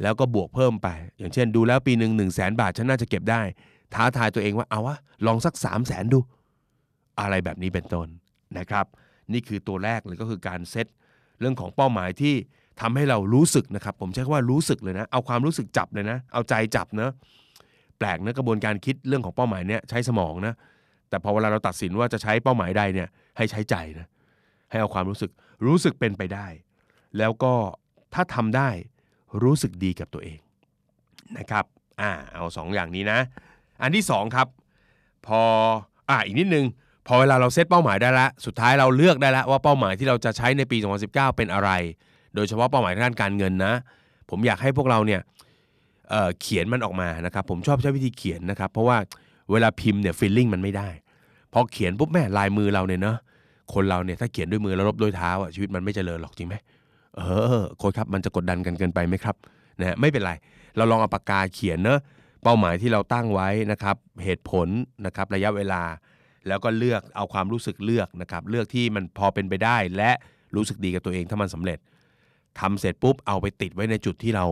[0.01, 0.87] แล้วก็บวกเพิ่มไป
[1.17, 3.41] อย่างเช่น ดูแล้วปีหนึ่งหนึ่งแสนบาทฉันน่าจะเก็บได้
[3.93, 6.19] ท้าทายตัวเองว่าเอาวะลองสัก3 0 0แสนดู
[7.19, 8.07] อะไรแบบนี้เป็นต้น
[8.57, 8.85] นะครับ
[9.33, 10.87] นี่คือตัวแรกเลยก็คือการเซต
[11.39, 12.35] เรื่องของเป้าหมายที่
[12.81, 17.09] ทำให้เรารู้สึกนะครับ ผมใช้คำว่ารู้สึกเลยนะ เอาความรู้สึกจับเลยนะ เอาใจจับนะ
[17.97, 20.53] แปลกนะกระบวนการคิดเรื่องของเป้าหมายเนี่ยใช้สมองนะ
[21.09, 24.07] แต่พอเวลาเราตัดสินว่าจะใช้เป้าหมายใดเนี่ยให้ใช้ใจนะ
[24.69, 25.31] ให้เอาความรู้สึก
[25.65, 26.47] รู้สึกเป็นไปได้
[27.17, 27.53] แล้วก็
[28.13, 28.69] ถ้าทำได้
[29.43, 30.39] รู้สึกดีกับตัวเอง
[31.37, 31.65] นะครับ
[32.01, 33.19] อ่าเอาสองอย่างนี้นะ
[33.81, 34.47] อันที่สองครับ
[35.27, 35.41] พอ
[36.09, 36.65] อ่าอีกนิดนึง
[37.07, 41.69] พอเวลาเราเซตเป้าหมายได้ละสุดท้ายเราเลือกได้ล้วว่าเป้าหมายที่เราจะใช้ในปี 2019 เป็นอะไร
[42.35, 43.73] โดยเฉพาะเป้าหมายทางด้านการเงินนะ
[44.29, 45.21] ผมอยากให้พวกเราเนี่ย
[46.09, 48.97] เเขียนมันออกมานะครับ ผมชอบใช้วิธีเขียนนะครับ เพราะว่า
[49.51, 50.89] เวลาพิมพ์เนี่ยฟีลลิ่งมันไม่ได้
[51.53, 53.17] พอเขียนปุ๊บแม่ลายมือเราเนี่ยเนาะ
[53.73, 56.55] คนเราเนี่ยถ้าเขียนด้วยมือแล้วลบด้วยเท้าอะชีวิตมันไม่เจริญหรอกจริงไหม
[57.15, 57.21] เอ
[57.61, 59.35] อโค้ชครับมันจะกดดันกันเกินไปไหมครับ
[59.79, 60.31] นะไม่เป็นไร
[60.77, 61.99] เราลองเอาปากกาเขียนเนอะ
[62.43, 64.67] เป้าหมายที่เราตั้งไว้นะครับเหตุผล
[65.05, 65.81] นะครับระยะเวลา
[66.47, 70.11] แล้วก็เลือกเอาความรู้สึกเลือกนะครับเลือกที่มันพอเป็นไปได้ และ
[70.55, 71.79] รู้สึกดีกับตัวเองถ้ามันสำเร็จ
[72.59, 74.45] ทำเสร็จปุ๊บเอาไปติดไว้ในจุดที่เรา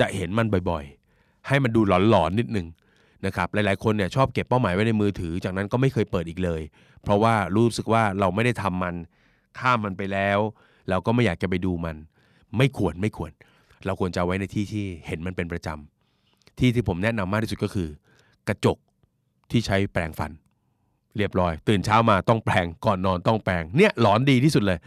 [0.00, 2.66] จะเห็นมันบ่อยๆ ให้มันดูหลอนๆนิดนึง
[3.26, 6.62] นะครับหลายๆคนเนี่ยชอบเก็บเป้าหมายไว้ในมือถือ จากนั้นก็ไม่เคยเปิดอีกเลย
[7.02, 8.94] เพราะว่ารู้สึกว่าเราไม่ได้ทำมัน
[9.58, 10.38] ข้ามมันไปแล้ว
[10.88, 11.96] เราก็ไม่อยากจะไปดูมัน
[12.56, 13.32] ไม่ควรไม่ควร
[13.86, 17.88] เราควรจะไว้ในที่ที่เห็นมันเป็นประจำที่ที่ผมแนะนำมากที่สุดก็คือ
[18.48, 18.78] กระจก
[19.50, 20.30] ที่ใช้แปรงฟัน
[21.16, 24.78] เรียบร้อย ตื่นเช้ามาต้องแปรงก่อนนอนต้องแปรงเนี่ยหลอนดีที่สุดเลย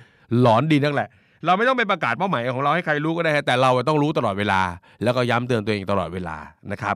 [0.42, 1.10] หลอนดีนักแหละ
[1.46, 4.62] เราไม่ต้องไปประกาศเป้าหมายของเราให้ใครรู้ก็ได้ แต่เราต้องรู้ตลอดเวลา
[5.04, 6.38] แล้วก็ย้ำเตือนตัวเองตลอดเวลา
[6.72, 6.96] นะครับ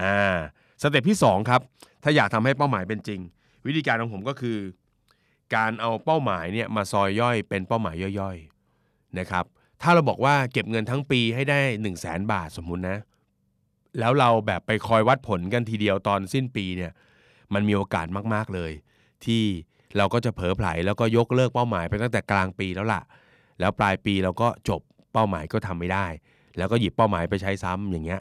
[0.00, 0.36] อ่า
[0.82, 1.60] สเต็ปที่สองครับ
[2.02, 3.20] ถ้าอยากทำให้เป้าหมายเป็นจริง
[3.66, 4.58] วิธีการของผมก็คือ
[5.54, 9.44] การเอาเป้าหมายเนี่ยมาซอยย่อยเป็นเป้าหมายย่อยๆนะครับ
[9.82, 12.98] ถ้าเราบอกว่าเก็บเงินทั้งปีให้ได้ 1 0 0 0 0แสนบาทสมมุตินะ
[13.98, 16.92] แล้วเราแบบไปคอยวัดผลกันทีเดียวตอนสิ้นปีเนี่ย
[17.54, 18.72] มันมีโอกาสมากๆเลย
[19.24, 19.44] ที่
[19.96, 23.02] เราก็จะเผลอไผลแล้วก็ยกเลิกเป้าหมายไปตั้งแต่กลางปีแล้วล่ะ
[23.60, 24.80] แล้วปลายปีเราก็จบ
[25.12, 26.06] เป้าหมายก็ทำไม่ได้
[26.58, 28.20] แล้วก็หยิบเป้าหมายไปใช้ซ้ำอย่างเงี้ย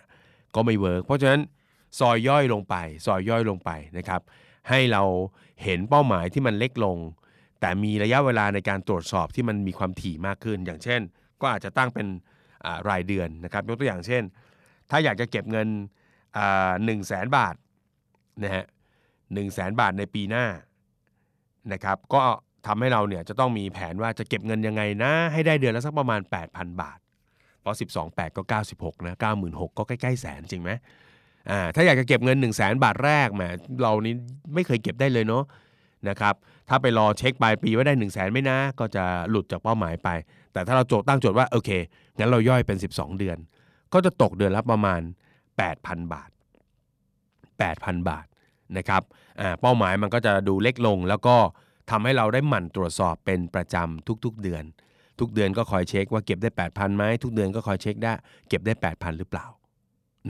[0.56, 1.42] ก็ไม่ work เพราะฉะนั้น
[2.00, 4.22] ซอยย่อยลงไป ซอยย่อยลงไปนะครับ
[4.70, 5.04] ให้เรา
[5.64, 6.98] เห็นเป้าหมายที่มันเล็กลง
[7.62, 11.02] แต่มีระยะเวลาในการตรวจสอบที่มันมีความถี่มากขึ้น อย่างเช่น
[11.42, 12.08] ก็อาจจะตั้งเป็น
[12.90, 14.24] รายเดือนนะครับ ยกตัวอย่างเช่น
[14.90, 15.68] ถ้าอยากจะเก็บเงิน
[16.86, 17.56] หนึ่งแสนบาท
[18.44, 18.66] นะฮะ
[19.34, 20.46] หนึ่งแสนบาทในปีหน้า
[21.74, 22.22] นะครับก็
[22.68, 27.00] ทำให้เราเนี่ยจะต้องมีแผนว่าจะเก็บเงินยังไงนะ ให้ได้เดือนละสักประมาณ 8,000 บาท
[27.62, 30.72] เพราะ 12 8 ก็ 96นะ96 ก็ใกล้ๆแสนจริงไหม
[31.50, 33.44] อ่าถ้าอยากจะเก็บเงิน 1 0 0 0 0แบาทแรกแหม
[33.82, 34.14] เรานี้
[34.54, 35.44] ไม่เคยเก็บได้เลยเนาะ
[36.10, 36.36] นะครับ
[36.70, 40.10] ถ้าไปรอเช็คปลายปีว่าได้ 1 0 0 0 0แสนไม่นะ ก็จะหลุดจากเป้าหมายไป
[40.54, 41.70] แต่ถ้าเราโจทย์ตั้งโจทย์ว่าโอเค
[42.18, 43.38] งั้นเราย่อยเป็น 12 เดือน
[43.94, 45.02] ก็จะตกเดือนละประมาณ
[45.58, 46.30] 8,000 บาท
[47.60, 48.26] 8,000 บาท
[48.78, 49.02] นะครับ
[49.62, 51.36] เป้าหมายมันก็จะดูเล็กลง แล้วก็
[51.92, 54.64] ทำให้เราได้หมั่นตรวจสอบเป็นประจำทุกๆเดือน
[55.20, 58.14] ทุกเดือนก็คอยเช็คว่าเก็บได้ 8,000ไหมทุกเดือนก็คอยเช็คได้
[58.50, 59.46] เก็บได้ 8,000หรือเปล่า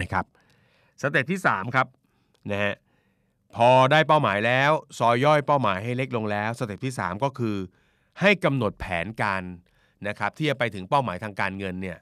[0.02, 0.26] นะครับ
[1.02, 1.88] step ที่ 3 ครับ
[2.52, 2.74] นะฮะ
[3.56, 7.56] พอได้เป้าหมายแล้วซอยย่อยเป้าหมายให้เล็กลงแล้ว step ที่ 3 ก็คือ
[8.22, 9.44] ให้กำหนดแผนการ
[10.08, 11.98] นะครับที่จะไปถึงเป้าหมายทางการเงินเนี่ย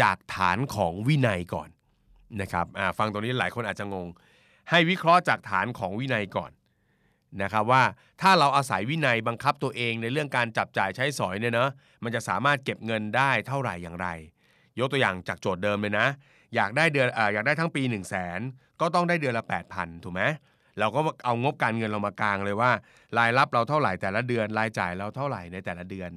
[0.00, 1.68] จากฐานของวินัยก่อน
[2.40, 2.66] นะครับ
[2.98, 4.06] ฟังตรงนี้หลายคนอาจจะงง
[4.70, 6.52] ให้วิเคราะห์จากฐานของวินัยก่อน
[7.42, 7.82] นะครับว่า
[8.22, 11.70] ถ้าเราอาศัยวินัยบังคับตัวเองในเรื่องการจับจ่ายใช้สอยเนี่ยเนาะ
[12.02, 14.08] มันจะสามารถเก็บเงินได้เท่าไหร่อย่างไร
[14.78, 16.06] ยกตัวอย่างจากโจทย์เดิมเลยนะ
[16.54, 18.40] อยากได้เดือนออยากได้ทั้งปี 1 0 0 0 0แสน
[18.80, 20.22] ก็ต้องได้เดือนละ 8,000 ถูกไหม
[20.78, 22.70] เราก็เอางบการเงินเรามากลางเลยว่า
[23.18, 26.10] รายรับเราเท่าไหร่แต่ละเดือนรายจ่ายเราเท่าไหร่ในแต่ละเดือน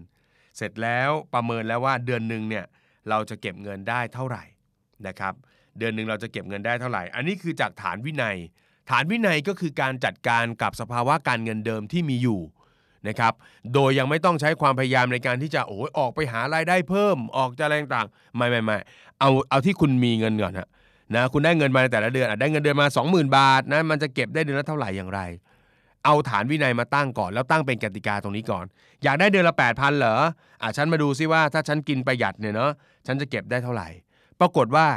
[0.58, 2.66] เสร็จแล้วประเมินแล้วว่าเดือนหนึ่งเนี่ย
[3.10, 4.44] เราจะเก็บเงินได้เท่าไหร่
[5.08, 5.34] นะครับ
[5.78, 8.38] เดือนหนึ่งเราจะเก็บเงินได้เท่าไหร่ อันนี้คือจากฐานวินัย
[8.90, 12.42] ฐานวินัยก็คือการจัดการกับสภาวะการเงินเดิมที่มีอยู่
[13.08, 13.34] นะครับ
[13.74, 18.78] โดยยังไม่ต้องใช้ความพยายามในการที่จะโอ้ยออกไปหารายได้เพิ่มออกจะอะไรต่างๆไม่ไม่ไม่
[19.20, 20.68] เอาเอาที่คุณมีเงินก่อนฮะ
[21.16, 25.22] นะคุณได้เงินมาในแต่ละเดือนได้เงินเดือนมา 20,000 บาทนะมันจะเก็บได้เดือนละเท่าไหร่อย่างไร
[26.06, 28.66] เอาฐานวินัยมาตั้งก่อน แล้วตั้งเป็นกติกาตรงนี้ก่อน
[29.04, 30.16] อยากได้เดือนละ8,000เหรอ
[30.62, 32.72] อะฉันมาดูซิว่าถ้าฉันกินประหยัดเนี่ยเนาะ
[33.06, 33.88] ฉันจะเก็บได้เท่าไหร่
[34.40, 34.88] ปรากฏว่า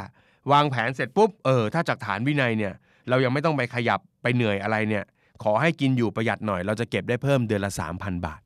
[0.51, 2.73] วางแผนเสร็จปุ๊บเออถ้าจากฐานวินัยเนี่ย
[3.09, 5.03] เรายังไม่ต้องไปขยับไปเหนื่อยอะไรเนี่ย
[5.43, 8.41] ขอให้กินอยู่ประหยัดหน่อย เราจะเก็บได้เพิ่มเดือนละ 3,000 บาท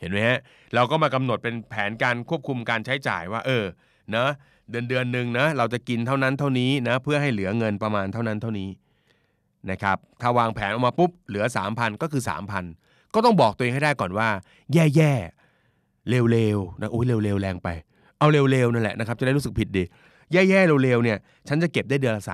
[0.00, 0.38] เห็นไหมฮะ
[0.74, 3.64] เราก็มากำหนดเป็นแผนการควบคุมการใช้จ่ายว่า เออ
[4.10, 4.30] เนะ
[4.70, 8.68] เดือนเดือนหนึ่งนะเราจะกินเท่านั้นเท่านี้นะเพื่อให้เหลือเงินประมาณเท่านั้นเท่านี้
[9.70, 12.22] นะครับถ้าวางแผนออกมาปุ๊บเหลือ 3,000 ก็คือ
[12.68, 14.28] 3,000 ก็ต้องบอกตัวเองให้ได้ก่อนว่า
[14.72, 17.68] แย่ๆเร็วๆนะโอ้ยเร็วๆแรงไป
[18.18, 19.84] เอาเร็วๆนั่นแหละนะครับจะได้รู้สึกผิดดี
[20.32, 22.24] แย่ๆเร็วๆเนี่ยฉันจะเก็บได้เดือนละ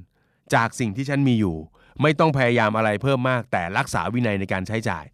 [0.00, 1.56] 3,000จากสิ่งที่ฉันมีอยู่
[2.02, 5.04] ไม่ต้องพยายามอะไรเพิ่มมาก แต่รักษาวินัยในการใช้จ่าย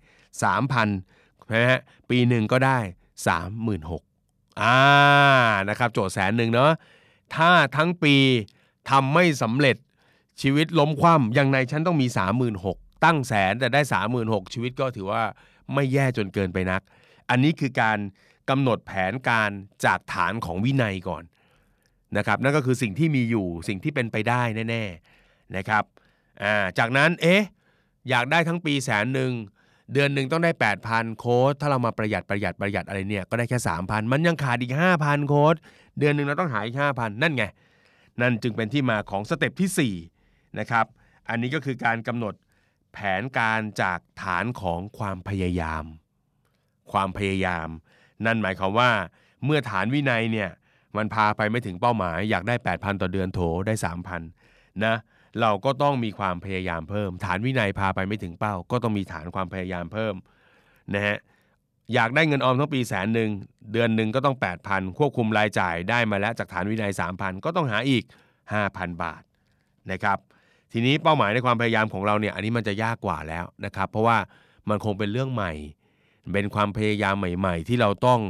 [0.72, 2.78] 3,000นะฮะปีหนึ่งก็ได้
[3.90, 4.78] 36,000อ่า
[5.68, 6.72] นะครับ โจทย์แสนหนึ่งเนาะ
[7.34, 8.14] ถ้าทั้งปี
[8.90, 9.76] ทำไม่สำเร็จ
[10.42, 12.06] ชีวิตล้มคว่ำอย่างในฉันต้องมี
[12.56, 13.80] 36,000ตั้งแสนแต่ได้
[14.16, 15.22] 36,000 ชีวิตก็ถือว่า
[15.74, 16.82] ไม่แย่จนเกินไปนัก
[17.30, 17.98] อันนี้คือการ
[18.50, 19.50] กำหนดแผนการ
[19.84, 21.22] จากฐานของวินัยก่อน
[22.16, 25.84] นะครับนั่นก็คือสิ่งที่มีอยู่สิ่งที่เป็นไปได้แน่ๆนะครับ
[26.42, 27.42] อ่าจากนั้นเอ๊ะ
[28.10, 29.32] อยากได้ทั้งปีแสนหนึ่ง
[29.92, 30.50] เดือนหนึ่งต้องได้
[30.86, 35.54] 8,000 โค้ดถ้าเรามาประหยัดประหยัดประหยัดอะไรเนี่ยก็ได้แค่ 3,000 มันยังขาดอีก 5,000 โค้ด
[35.98, 37.44] เดือนหนึ่งเราต้องหาอีก 5,000 นั่นไง
[38.20, 40.86] นั่นจึงเป็นที่มาของสเต็ปที่4นะครับ
[41.28, 42.34] อันนี้ก็คือการกำหนด
[42.92, 45.84] แผนการจากฐานของความพยายาม
[46.92, 47.68] ความพยายาม
[48.26, 48.90] นั่นหมายความว่า
[49.44, 50.50] เมื่อฐานวินัยเนี่ย
[50.96, 53.74] มันพาไปไม่ถึงเป้าหมาย อยากได้ 8,000 ต่อเดือนโถได้
[54.24, 54.94] 3,000 นะ
[55.40, 60.14] เราก็ต้องมีความพยายามเพิ่ม ฐานวินัยพาไปไม่ถึงเป้า ก็ต้องมีฐานความพยายามเพิ่ม
[60.94, 61.16] นะฮะ
[61.94, 63.30] อยากได้เงินออมทั้งปีแสนหนึ่ง
[63.72, 68.04] เดือนหนึ่งก็ต้อง 8,000 ควบคุมรายจ่ายได้มาแล้วจากฐานวินัย 3,000 ก็ต้องหาอีก
[68.52, 69.22] 5,000 บาท
[69.92, 70.18] นะครับ
[70.72, 74.18] ทีนี้เป้าหมายในความพยายามของเราเนี่ยอันนี้มันจะยากกว่าแล้วนะครับ เพราะว่า
[74.68, 75.52] มันคงเป็นเรื่องใหม่
[76.32, 78.20] เป็นความพยายามใหม่ ๆ ที่เราต้อง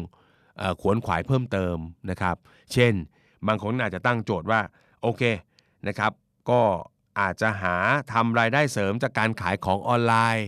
[0.80, 1.76] ขวนขวายเพิ่มเติม
[2.10, 2.36] นะครับ
[2.72, 2.94] เช่น
[3.46, 4.60] บางคนอาจจะตั้งโจทย์ว่า
[5.02, 5.22] โอเค
[5.88, 6.12] นะครับ
[6.50, 6.60] ก็
[7.20, 7.76] อาจจะหา
[8.12, 10.46] ทำรายได้เสริมจากการขายของออนไลน์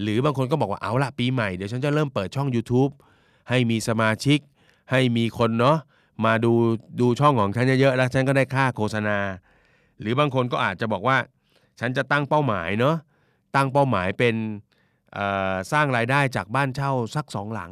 [0.00, 2.92] หรือบางคนก็บอกว่าเอาละปีใหม่เดี๋ยวฉันจะเริ่มเปิดช่อง YouTube
[3.48, 4.38] ให้มีสมาชิก
[4.90, 5.78] ให้มีคนเนาะ
[6.24, 6.52] มาดู
[7.00, 9.18] ดูช่องของฉันเยอะๆแล้วฉันก็ได้ค่าโฆษณา
[10.00, 11.16] หรือบางคนก็อาจจะบอกว่า
[11.80, 12.96] ฉันจะตั้งเป้าหมายเนาะ
[13.56, 14.34] ตั้งเป้าหมายเป็น
[15.72, 17.70] สร้างรายได้จากบ้านเช่าสักสองหลัง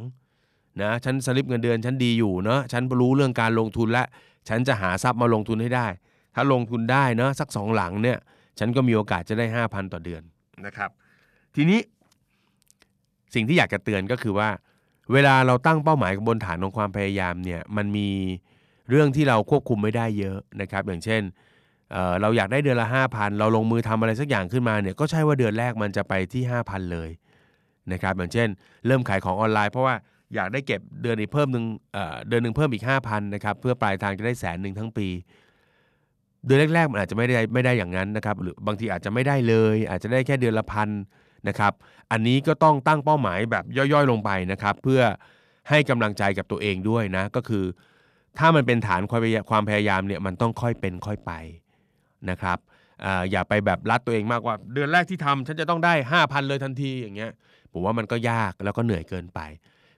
[0.82, 4.04] นะฉันสลิปเงินเดือนฉันดีอยู่เนาะฉันรู้เรื่องการลงทุนและ
[4.48, 5.86] ฉันจะหาทรัพย์มาลงทุนให้ได้
[6.34, 8.18] ถ้าลงทุนได้เนาะสักสองหลังเนี่ย
[8.58, 10.22] ฉันก็มีโอกาสจะได้ 5,000 ต่อเดือน
[10.66, 10.90] นะครับ
[11.54, 11.80] ทีนี้
[13.34, 14.48] สิ่งที่อยากจะเตือนก็คือว่า
[15.12, 18.08] เวลาเราตั้งเป้าหมายบนฐานของความพยายามเนี่ยมันมี
[18.90, 21.22] เรื่องที่เราควบคุมไม่ได้เยอะนะครับ อย่างเช่น
[21.92, 27.10] เเราอยากได้เดือนละ 5,000 เราลงมือทำอะไรสักอย่างขึ้นมาเนี่ยก็ใช่ว่าเดือนแรกมันจะไปที่ 5,000 เลย
[27.92, 28.48] นะครับอย่างเช่น
[28.86, 29.94] เริ่มขายของออนไลน์เพราะว่า
[30.34, 31.64] อยากได้เก็บเดือนอีกเพิ่มหนึ่ง
[32.28, 35.08] เดือนหนึ่งเพิ่มอีก 5,000นะครับเพื่อปลายทางจะได้แสนหนึ่งทั้งปี
[36.46, 40.88] เดือนแรกๆมันอาจจะไม่ได้ไม่ได้อย่างนั้นนะครับหรือบางทีอาจจะไม่ได้เลย อาจจะได้แค่เดือนละพัน
[41.48, 41.72] นะครับ
[42.12, 45.02] อันนี้ก็ต้องตั้งเป้าหมายแบบย่อยๆลงไปนะครับ เพื่อ
[45.68, 47.64] ให้กำลังใจกับตัวเองด้วยนะก็คือ
[48.38, 49.12] ถ้ามันเป็นฐานค
[49.52, 51.32] วามพยายามเนี่ยมันต้องค่อยเป็นค่อยไป
[52.30, 52.58] นะครับ
[53.04, 57.30] ออย่าไปแบบรัดตัวเองมากว่า เดือนแรกที่ทำฉันจะต้องได้ 5,000 เลยทันทีอย่างเงี้ย
[57.72, 59.40] ผมว่ามันก็ยากแล้วก็เหนื่อยเกินไป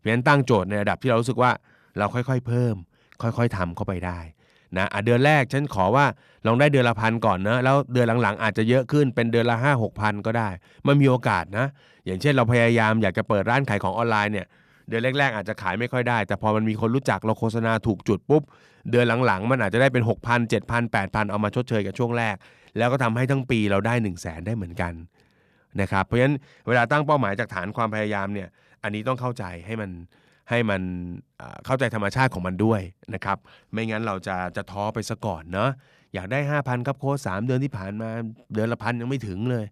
[0.09, 1.51] เพราะฉะนั้นตั้งโจทย์ในระดับที่เรารู้สึกว่า
[1.99, 2.77] เราค่อยๆ เพิ่ม
[3.23, 4.19] ค่อยๆทำเข้าไปได้
[4.77, 6.05] นะอะเดือนแรกฉันขอว่า
[6.47, 10.49] ลองได้เดือนละพันก่อนนะแล้วเดือนหลังๆ อาจจะเยอะขึ้นเป็นเดือนละห้าหกพันก็ได้
[10.87, 11.67] มันมีโอกาสนะ
[12.07, 14.47] อย่างเช่นเราพยายามอยากจะเปิดร้านขายของออนไลน์เนี่ย
[14.89, 18.43] เดือนแรกๆอาจจะขายไม่ค่อยได้ แต่พอมันมีคนรู้จักเราโฆษณาถูกจุดปุ๊บ
[18.91, 22.37] เดือนหลังๆ มันอาจจะได้เป็น 6 0 0 0 7 0 0 8,000 เอามาชดเชยกับช่วงแรก
[22.79, 24.93] แล้วก็ทำให้ทั้งปีเราได้ 1 0 0 0 0แสนได้เหมือนกัน
[25.81, 26.37] นะครับเพราะฉะนั้น
[26.69, 28.49] เวลาตั้งเป้าหมายจากฐานความพยายามเนี่ย
[28.83, 29.91] อันนี้ต้องเข้าใจให้มัน
[30.51, 30.83] ให้มัน
[31.67, 32.81] เข้าใจธรรมชาติของมันด้วย
[33.15, 33.39] นะครับ
[33.73, 35.71] ไม่งั้นเราจะจะท้อไปซะก่อนเนาะ
[36.15, 38.09] อยากได้ 5,000 ครับโค้ชสามเดือนที่ผ่านมา
[38.55, 39.65] เดือนละพันยังไม่ถึงเลย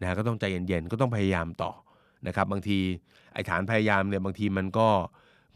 [0.00, 1.72] นะก็ต้องใจเย็นๆ ก็ต้องพยายามต่อ
[2.26, 2.78] นะครับ บางที
[3.34, 4.88] ไอ้ฐานพยายามเนี่ยบางทีมันก็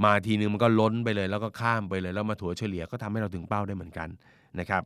[0.04, 4.08] มาทีนึงมันก็ล้นไปเลย แล้วก็ข้ามไปเลยแล้วมาถัวเฉลี่ยก็ทำให้เราถึงเป้าได้เหมือนกัน
[4.60, 4.82] นะครับ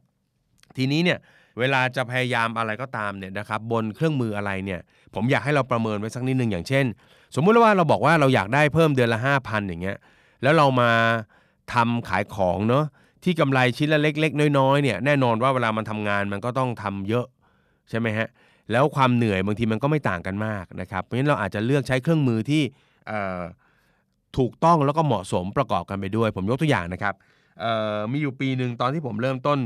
[0.76, 1.18] ทีนี้เนี่ย
[1.58, 4.80] เวลาจะพยายามอะไรก็ตามเนี่ยนะครับบนเครื่องมืออะไรเนี่ย
[5.14, 6.84] ผมอยากให้เราประเมินไว้สักนิดหนึ่งอย่างเช่น
[7.36, 9.96] สมมุติว่าเราบอกว่าเราอยากได้เพิ่มเดือนละ 5,000 อย่างเงี้ย
[10.42, 10.90] แล้วเรามา
[11.74, 12.84] ทำขายของเนาะ
[13.24, 17.26] ที่กำไรชิ้นละเล็ก ๆ น้อยๆเนี่ยแน่นอนว่าเวลามันทำงานมันก็ต้องทำเยอะ
[17.90, 18.28] ใช่ไหมฮะ
[18.72, 22.62] แล้วความเหนื่อยบางทีมันก็ไม่ต่างกันมากนะครับ เพราะฉะนั้นเราอาจจะเลือกใช้เครื่องมือที่
[24.38, 27.14] ถูกต้องแล้วก็เหมาะสมประกอบกันไปด้วย ผมยกตัวอย่างนะครับ
[28.12, 29.58] มีอยู่ปีหนึ่งตอนที่ผมเริ่มต้น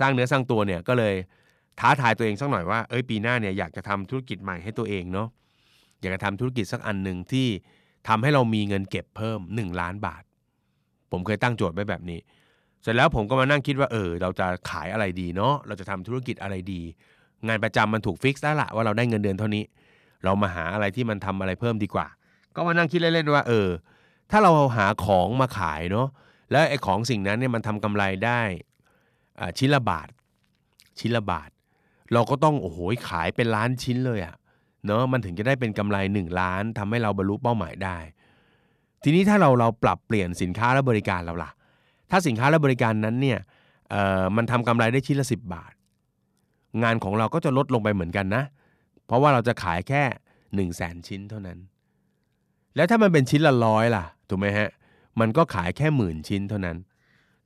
[0.00, 1.14] สร้างเนื้อสร้างตัวเนี่ยก็เลย
[1.80, 5.28] ท้าทายตัวเองสักหน่อยว่าเอ้ยปีหน้าเนี่ยอยากจะทำธุรกิจใหม่ให้ตัวเองเนาะ
[6.00, 7.48] อยากจะทำธุรกิจสักอันหนึ่งที่
[8.08, 10.22] ทำให้เรามีเงินเก็บเพิ่ม 1 ล้านบาท
[11.12, 12.20] ผมเคยตั้งโจทย์ไว้แบบนี้
[12.82, 16.80] เสร็จแล้วผมก็มานั่งคิดว่าเออ เราจะขายอะไรดีเนาะเราจะทำธุรกิจอะไรดี
[17.46, 19.64] งานประจำมันถูกฟิกซ์แล้วละว่าเราได้เงินเดือนเท่านี้
[20.24, 22.06] เรามาหาอะไรที่มันทำอะไรเพิ่มดีกว่า
[22.54, 23.68] ก็มานั่งคิดเล่นๆว่า เออ
[24.30, 26.08] ถ้าเราหาของมาขายเนาะ
[26.50, 28.40] แล้วไอ้ของสิ่งนั้นเนี่ยมันทำกำไรได้
[29.58, 30.08] ชิ้นละบาท
[30.98, 31.50] ชิ้นละบาท
[32.12, 34.36] เราก็ต้องโอ้โหขายเป็นล้านชิ้นเลยอะ
[34.84, 37.96] เนอะมันถึงจะได้เป็นกำไร 1 ล้านทำให้เราบรรลุเป้าหมายได้
[39.02, 41.50] ทีนี้ถ้าเราเราปรับเปลี่ยนสินค้าและบริการเราล่ะ
[42.10, 43.38] ถ้าสินค้าและบริการนั้นเนี่ย
[44.36, 45.72] มันทำกำไรได้ชิ้นละ 10 บาท
[46.82, 48.44] งานของเราก็จะลดลงไปเหมือนกันนะ
[49.06, 51.58] เพราะว่าเราจะขายแค่ 1 0 0 0 0แสนชิ้นเท่านั้น
[52.76, 54.70] แล้วถ้ามันเป็นชิ้นละร้อยล่ะถูกไหมฮะ
[55.20, 56.76] มันก็ขายแค่หมื่นชิ้นเท่านั้น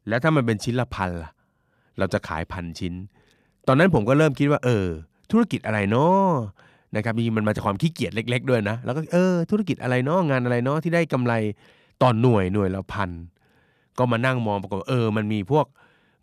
[0.09, 1.31] แล้วถ้ามันเป็นชิ้นละพันล่ะ
[1.99, 2.95] เราจะขายพันชิ้น
[3.67, 4.87] ตอนนั้นผมก็เริ่มคิดว่า เออ
[5.31, 6.29] ธุรกิจอะไรเนาะ
[6.97, 11.33] นะครับมีมันมาจากความขี้เกียจเล็ก ๆ ด้วยนะ แล้วก็เออ ธุรกิจอะไรเนาะงานอะไรเนาะที่ได้กำไร
[12.03, 13.11] ต่อหน่วยหน่วยละพัน
[13.99, 15.67] ก็มานั่งมองปรากฏว่าเออ มันมีพวก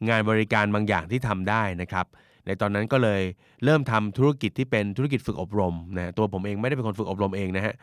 [0.10, 2.06] งานบริการบางอย่างที่ทำได้นะครับ
[2.46, 3.22] ในตอนนั้นก็เลย
[3.64, 7.76] เริ่มทำธุรกิจที่เป็นธุรกิจฝึกอบรมนะตัวผมเองไม่ได้เป็นคนฝึกอบรมเองนะฮะ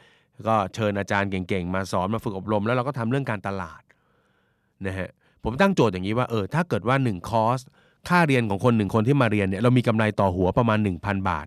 [0.49, 3.83] ก็เชิญอาจารย์เก่งๆ มาสอนมาฝึกอบรม แล้วเราก็ทำเรื่องการตลาด
[4.87, 5.09] นะฮะ
[5.48, 7.61] ผมตั้งโจทย์อย่างนี้ว่าเออถ้าเกิดว่า1คอร์ส
[8.09, 11.46] ค่าเรียนของคนหนึ่งคนที่มาเรียนเนี่ยเรามีกำไรต่อหัวประมาณ 1,000 บาท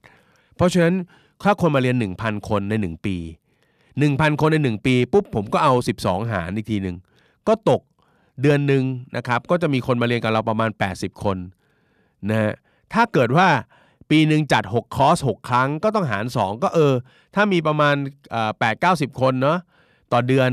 [0.55, 0.95] เพราะฉะนั้น
[1.43, 3.15] ถ้าคนมาเรียน 1,000 คนใน 1 ปี
[3.79, 6.95] 1,000 คนใน 1 ปีปุ๊บผมก็เอา 12 หารอีกทีหนึ่ง
[7.47, 7.81] ก็ตก
[8.41, 8.83] เดือนหนึ่ง
[9.17, 11.37] นะครับก็จะมีคนมาเรียนกับเราประมาณ 80 คน
[12.29, 12.53] นะฮะ
[12.93, 13.47] ถ้าเกิดว่า
[14.09, 16.93] ปีหนึ่งจัด 6 คอร์ส 6 ครั้งก็ต้องหาร 2 ก็เออ
[17.35, 17.95] ถ้ามีประมาณ
[18.59, 19.57] แปดเก้าสิบคนเนาะ
[20.13, 20.49] ต่อเดือน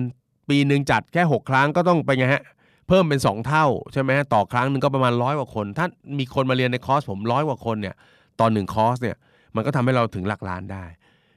[0.49, 2.45] ปีหนึ่งจัดแค่ 6 ครั้งก็ต้องไปไงฮะ
[2.89, 5.87] เพิ่มเป็น 2 เท่าใช่ไหมฮะต่อครั้งหนึ่งก็ประมาณร้อยกว่าคน ถ้า
[6.19, 7.95] มีคนมาเรียนในคอร์สผมร้อยกว่าคนเนี่ย
[8.41, 9.17] ต่อหนึ่งคอร์สเนี่ย
[9.57, 10.85] มันก็ทำให้เราถึงหลักล้านได้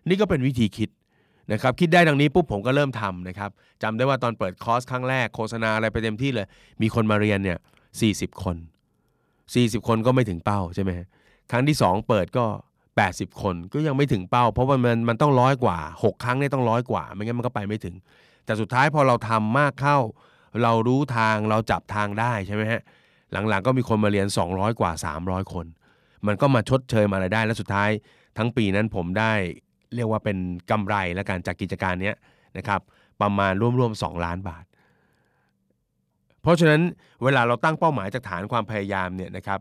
[0.10, 0.90] นี่ก็เป็นวิธีคิด
[1.54, 3.50] นะครับคิดได้ดังนี้ปุ๊บผมก็เริ่มทำนะครับ
[3.84, 6.48] จำได้ว่าตอนเปิดคอร์สครั้งแรกโฆษณาอะไรไปเต็มที่เลย
[6.82, 7.58] มีคนมาเรียนเนี่ย
[8.00, 8.56] 40 คน
[9.22, 10.92] 40 คนก็ไม่ถึงเป้าใช่ไหม
[11.52, 12.46] ครั้งที่ 2 เปิดก็
[12.94, 17.96] 80 คนก็ยังไม่ถึงเป้า เพราะว่ามันมันต้องร้อยกว่า 6 ครั้งเนี่ยต้องร้อยกว่า ไม่งั้นมันก็ไปไม่ถึง
[18.46, 19.98] แต่สุดท้ายพอเราทำมากเข้า
[20.64, 22.82] เรารู้ทางเราจับทางได้ใช่ไหมฮะ
[23.32, 25.66] หลังๆก็มีคนมาเรียน 200 กว่า 300 คน
[26.28, 27.90] มันก็มาชดเชยมาอะไรได้แล้วสุดท้าย
[28.38, 29.32] ทั้งปีนั้นผมได้
[29.96, 30.38] เรียกว่าเป็น
[30.72, 32.14] กำไรและการจากกิจการนี้
[32.58, 32.82] นะครับ
[33.22, 34.64] ประมาณร่วมๆ2ล้านบาท
[36.42, 36.82] เพราะฉะนั้น
[37.24, 39.60] เวลาเราตั้งเป้าหมายจากฐานความพยายามเนี่ยนะครับ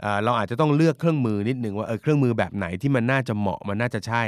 [0.00, 4.22] เอ่อเราอาจจะต้องเลือกเครื่องมือนิดนึงว่าเออเครื่องมือแบบไหนที่มันน่าจะเหมาะมันน่าจะใช่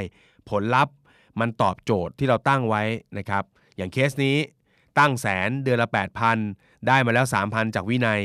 [0.49, 0.95] ผลลัพธ์
[1.39, 2.83] มันตอบโจทย์ที่เราตั้งไว้
[3.17, 3.43] นะครับ
[3.77, 4.35] อย่างเคสนี้
[4.99, 5.89] ตั้งแสนเดือนละ
[6.37, 8.19] 8,000 ได้มาแล้ว 3,000 จากวินัย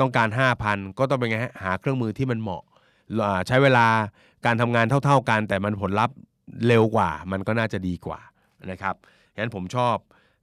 [0.00, 0.28] ต้องการ
[0.64, 2.62] 5,000 ก็ต้องเป็นไงหาเครื่องมือที่มันเหมาะ
[3.46, 3.86] ใช้เวลา
[4.46, 6.16] การทำงานเท่า ๆกัน แต่มันผลลัพธ์
[6.66, 8.20] เร็วกว่า มันก็น่าจะดีกว่า
[8.70, 8.94] นะครับ
[9.34, 9.96] ฉะนั้นผมชอบ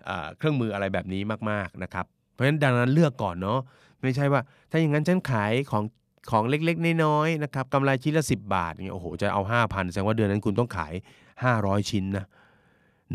[0.10, 3.60] อเครื่องมืออะไรแบบนี้มากๆนะครับ เพราะฉะนั้นดังนั้นเลือกก่อนเนาะ
[4.02, 4.42] ไม่ใช่ว่า
[4.72, 5.84] ถ้าอย่างนั้นฉันขายของ
[6.32, 10.94] ของเล็กๆ น้อยๆนะครับกำไรชิ้นละ 10 บาทเงี้ยโอ้โหจะเอา 5,000 แสดงว่าเดือนนั้นคุณต้องขาย
[11.42, 12.26] 500 ชิ้นนะ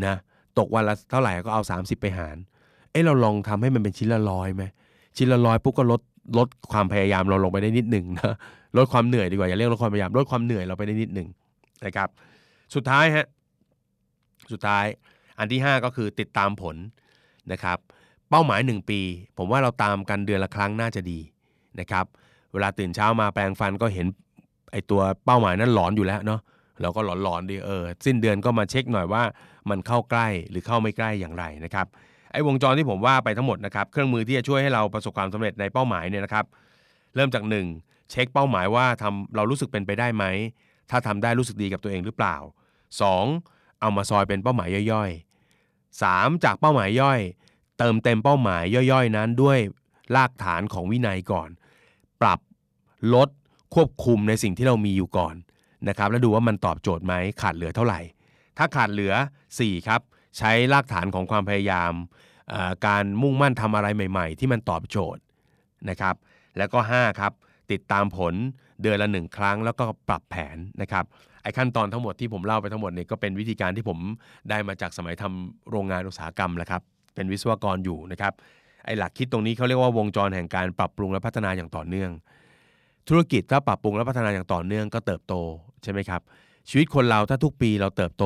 [0.05, 0.15] นะ
[0.59, 2.37] ตกวันละเท่าไหร่ก็เอา 30 ไปหาร
[2.97, 4.63] อ้เราลองทำให้มันเป็นชิ้นละร้อยไหม
[5.17, 6.01] ชิ้นละร้อยปุ๊บก็ลด
[6.37, 8.35] ลดความพยายามเราลงไปได้นิดหนึ่งนะ
[8.77, 11.27] ลดความเหนื่อยดีกว่าอย่าเรียกลดความพยายามลดความเหนื่อยเราไปได้นิดหนึ่ง
[11.85, 12.09] นะครับ
[12.75, 13.25] สุดท้ายฮะ
[14.51, 14.85] สุดท้าย
[15.39, 16.75] อันที่ 5 ก็คือติดตามผล
[17.51, 17.77] นะครับ
[18.29, 18.99] เป้าหมาย 1 ปี
[19.37, 21.19] ผมว่าเราตามกันเดือนละครั้งน่าจะดี
[21.79, 22.05] นะครับ
[22.53, 24.07] เวลาตื่นเช้ามาแปรงฟันก็เห็น
[24.71, 26.39] ไอตัวเป้าหมายนั้นหลอนอยู่แล้วเนาะ
[26.81, 29.23] เราก็หลอนๆดีเออสิ้นเดือนก็มาเช็คหน่อยว่า
[29.69, 31.87] มันเข้าใกล้หรือเข้าไม่ใกล้อย่างไรนะครับ
[32.31, 36.45] ไอ้วงจรที่ผมว่าไปทั้งหมดนะครับ เครื่องมือที่จะช่วยให้เราประสบความสำเร็จในเป้าหมายเนี่ยนะครับ
[37.15, 37.43] เริ่มจาก
[37.77, 40.23] 1 เช็คเป้าหมายว่าทำเรารู้สึกเป็นไปได้ไหม
[40.89, 42.35] ถ้าทำได้รู้สึกดีกับตัวเองหรือเปล่า
[43.09, 43.79] 2.
[43.81, 46.43] เอามาซอยเป็นเป้าหมายย่อยๆ 3.
[46.43, 47.19] จากเป้าหมายย่อย
[47.77, 49.59] เติมเต็มเป้าหมายย่อยๆ นั้นด้วย
[50.15, 51.49] รากฐานของวินัยก่อน
[52.21, 52.39] ปรับ
[53.13, 53.29] ลด
[53.75, 55.35] ควบคุมในสิ่งที่เรามีอยู่ก่อน
[55.89, 57.99] นะครับ แล้วดูว่ามันตอบโจทย์ไหมขาดเหลือเท่าไหร่
[58.57, 59.13] ถ้าขาดเหลือ
[59.51, 60.01] 4 ครับ
[60.37, 61.93] ใช้รากฐานของความพยายาม
[62.87, 65.21] การมุ่งมั่นทำอะไรใหม่ ๆ ที่มันตอบโจทย์
[65.89, 66.15] นะครับ
[66.57, 67.31] แล้วก็ 5 ครับ
[67.71, 68.33] ติดตามผล
[68.81, 71.05] เดือนละหนึ่งครั้ง แล้วก็ปรับแผนนะครับ
[71.43, 73.99] ไอ้ขั้นตอนทั้งหมดที่ผมเล่าไปทั้งหมดเนี่ยก็เป็นวิธีการที่ผม
[74.49, 76.81] ได้มาจากสมัยทำโรงงานอุตสาหกรรมแหละครับ
[77.15, 78.33] เป็นวิศวกรอยู่นะครับ
[78.85, 82.11] ไอ้หลักคิดตรงนี้เขาเรียกว่าวงจรแห่งการปรับปรุงและพัฒนาอย่างต่อเนื่อง
[83.07, 85.33] ธุรกิจถ้าปรับปรุงและพัฒนาอย่างต่อเนื่องก็เติบโต
[85.83, 86.21] ใช่ไหมครับ
[86.69, 88.25] ชีวิตคนเราถ้าทุกปีเราเติบโต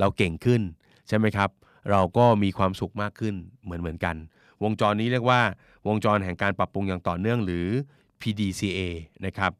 [0.00, 0.62] เราเก่งขึ้น
[1.08, 1.50] ใช่ไหมครับ
[1.90, 4.16] เราก็มีความสุขมากขึ้นเหมือนเหมือนกัน
[4.62, 5.40] วงจรนี้เรียกว่า
[5.88, 7.66] วงจรแห่งการปรับปรุงอย่างต่อเนื่องหรือ
[8.20, 8.80] PDCA
[9.26, 9.52] นะครับ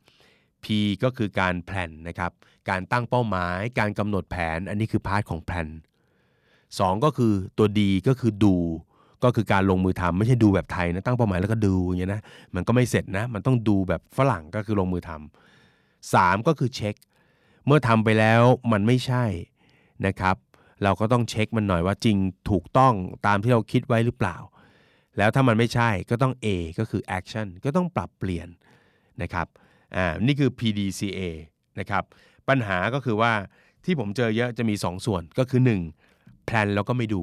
[0.64, 0.66] P
[1.02, 2.32] ก็คือการแผนนะครับ
[2.70, 5.68] การตั้งเป้าหมาย การกำหนดแผน อันนี้คือพาร์ทของแผน
[6.36, 8.56] 2ก็คือตัว D ก็คือดู
[9.24, 12.22] ก็คือการลงมือทำไม่ใช่ดูแบบไทยนะ ตั้งเป้าหมายแล้วก็ดูอย่างนี้นะ
[12.54, 16.94] มันก็ไม่เสร็จนะ มันต้องดูแบบฝรั่งก็คือลงมือทำ3ก็คือเช็ค
[17.66, 19.24] เมื่อทำไปแล้วมันไม่ใช่
[20.06, 20.36] นะครับ
[20.82, 22.16] เราก็ต้องเช็คมันหน่อยว่าจริง
[22.50, 22.94] ถูกต้อง
[23.26, 24.36] ตามที่เราคิดไว้หรือเปล่า
[25.18, 26.46] แล้วถ้ามันไม่ใช่ก็ต้อง A
[26.78, 28.48] ก็คือ action ก็ต้องปรับเปลี่ยน
[29.22, 29.46] นะครับ
[29.96, 31.20] อ่านี่คือ PDCA
[31.80, 32.02] นะครับ
[32.48, 33.32] ปัญหาก็คือว่า
[33.84, 35.60] ที่ผมเจอเยอะจะมี 2ส่วนก็คือ
[36.02, 36.46] 1.
[36.46, 37.16] แพลนแล้วก็ไม่ด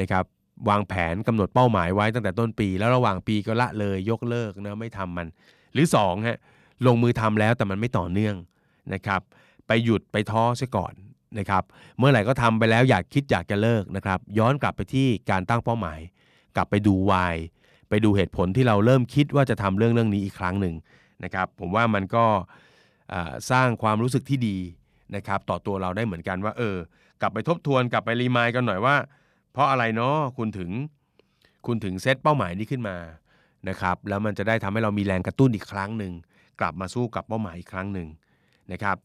[0.00, 0.24] นะครับ
[0.68, 5.26] วางแผนกำหนดเป้าหมายไว้ตั้งแต่ต้นปี แล้วระหว่างปีก็ละเลยยกเลิกนะไม่ทำมัน
[5.72, 6.38] หรือ2ฮะ
[6.86, 8.34] ลงมือทำแล้วแต่มันไม่ต่อเนื่อง
[8.94, 9.20] นะครับ
[9.66, 10.94] ไปหยุดไปท้อซะก่อน
[11.38, 11.62] นะครับ
[11.98, 16.00] เมื่อไหร่ก็ทำไปแล้วอยากคิดอยากจะเลิกนะครับ ย้อนกลับไปที่การตั้งเป้าหมาย
[16.56, 17.36] กลับไปดูวาย
[17.88, 20.74] ไปดูเหตุผลที่เราเริ่มคิดว่าจะทำเรื่องเรื่องนี้อีกครั้งหนึ่ง
[21.24, 22.24] นะครับ ผมว่ามันก็
[23.50, 24.56] สร้างความรู้สึกที่ดี
[25.16, 26.76] นะครับ ต่อตัวเราได้เหมือนกันว่า เออ
[27.20, 28.96] กลับไปทบทวนกลับไปรีมายกันหน่อยว่า
[29.52, 30.70] เพราะอะไรเนาะคุณถึง
[31.66, 32.96] คุณถึงเซตเป้าหมายนี้ขึ้นมา
[33.68, 36.12] นะครับ แล้วมันจะได้ทำให้เรามีแรงกระตุ้นอีกครั้งหนึ่ง
[36.60, 38.08] กลับมาสู้กับเป้าหมายอีกครั้งหนึ่ง
[38.72, 38.96] นะครับ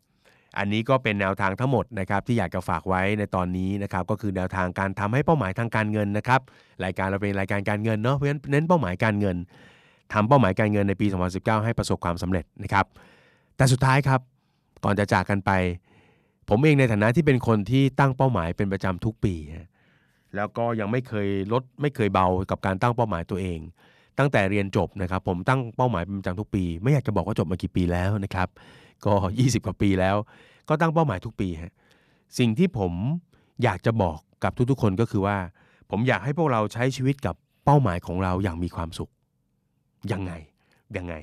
[0.57, 6.41] อันนี้ก็เป็นแนวทางทั้งหมดนะครับที่อยากจะฝากไว้ในตอนนี้นะครับก็คือแนวทางการทำให้เป้าหมายทางการเงินนะครับ
[6.85, 9.37] รายการเราเป็นรายการการเงินเนาะเพราะฉะนั้นเน้นเป้าหมายการเงิน
[10.13, 12.85] ทำเป้าหมายการเงินในปี 2019 ให้ประสบความสำเร็จนะครับ
[13.57, 14.21] แต่สุดท้ายครับ
[14.83, 15.51] ก่อนจะจากกันไป
[16.49, 19.35] ผมเองในฐานะที่เป็นคนที่ตั้งเป้าหมายเป็นประจำทุกปี
[20.35, 23.59] แล้วก็ยังไม่เคยลดไม่เคยเบากับการตั้งเป้าหมายตัวเอง
[24.19, 28.47] ตั้งแต่เรียนจบนะครับผมตั้งเป้าหมายเป็นประจำทุกปี ไม่อยากจะบอกว่าจบมากี่ปีแล้วนะครับ
[29.05, 30.15] ก็ 20 กว่าปีแล้ว
[30.69, 31.73] ก็ตั้งเป้าหมายทุกปีฮะ
[32.39, 32.91] สิ่งที่ผม
[33.63, 35.37] อยากจะบอกกับทุกๆ คนก็คือว่า
[35.91, 39.11] ผมอยากให้พวกเราใช้ชีวิตกับเป้าหมายของเราอย่างมีความสุข
[40.11, 40.31] ยังไง
[40.97, 41.13] ยังไง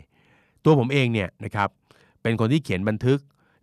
[0.65, 1.69] ตัวผมเองเนี่ยนะครับ
[2.23, 3.19] เป็นคนที่เขียนบันทึก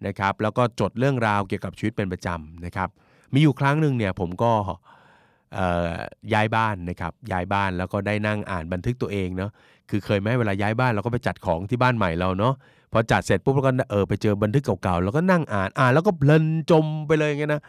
[0.08, 2.90] นะครับแล้วก็จดเรื่องราวเกี่ยวกับชีวิตเป็นประจำนะครับ
[3.34, 4.52] มีอยู่ครั้งหนึ่งเนี่ยผมก็
[6.34, 9.52] ย้ายบ้านนะครับย้ายบ้านแล้วก็ได้นั่งอ่านบันทึกตัวเองเนาะ
[9.90, 12.54] คือเคยไหมเวลาย้ายบ้านเราก็ไปจัดของที่บ้านใหม่เราเนาะ
[12.92, 17.62] พอจัดเสร็จปุ๊บเราก็เออไปเจอบันทึกเก่าๆแล้วก็นั่งอ่านอ่านแล้วก็เพลินจมไปเลยอย่างเงี้ยนะ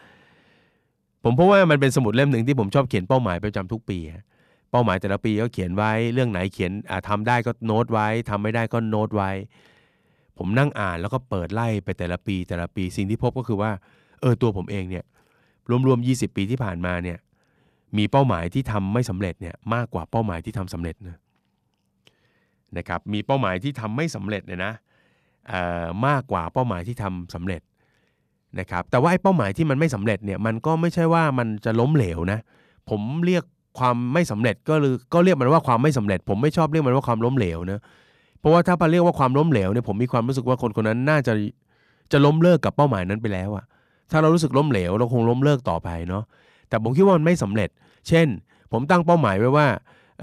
[1.25, 3.99] ผมเพราะว่ามันเป็นสมุดเล่มหนึ่งที่ผมชอบเขียนเป้าหมายประจำทุกปี
[4.71, 6.73] เป้าหมายแต่ละปีก็เขียนไว้เรื่องไหนเขียน
[7.09, 9.31] ทำได้ก็โน้ตไว้ทำไม่ได้ก็โน้ตไว้
[10.39, 13.71] ผมนั่งอ่านแล้วก็เปิดไล่ไปแต่ละปีแต่ละปีสิ่งที่พบก็คือว่า
[14.21, 15.05] เออตัวผมเองเนี่ย
[15.87, 17.19] รวมๆ20 ปีที่ผ่านมาเนี่ย
[17.99, 21.19] มีเป้าหมายที่ทำไม่สำเร็จเนี่ยมากกว่าเป้าหมายที่ทำสำเร็จนะ
[22.79, 24.73] นะครับมีเป้าหมายที่ทำไม่สำเร็จเนี่ยนะ
[26.07, 27.63] มากกว่าเป้าหมายที่ทำสำเร็จ
[28.59, 32.39] นะครับแต่ว่าไอ้เป้าหมายที่มันไม่สำเร็จเนี่ยมันก็ไม่ใช่ว่ามันจะล้มเหลวนะ
[32.91, 33.45] ผมเรียก
[33.79, 37.81] ความไม่สำเร็จก็เลยก็เรียกมันว่าความไม่สำเร็จ ผมไม่ชอบเรียกมันว่าความล้มเหลวนะ
[38.41, 41.33] เพราะว่าถ้าไปเรียกว่าความล้มเหลวเนี่ยผมมีความรู้สึกว่าคนคนนั้นน่าจะ
[42.13, 43.65] จะล้มเลิกกับเป้าหมายนั้นไปแล้วอะ
[44.11, 46.25] ถ้าเรารู้สึกล้มเหลวเราคงล้มเลิกต่อไปเนาะ
[46.69, 47.71] แต่ผมคิดว่ามันไม่สำเร็จ
[48.09, 48.27] เช่น
[48.73, 49.67] ผมตั้งเป้าหมายไว้ว่า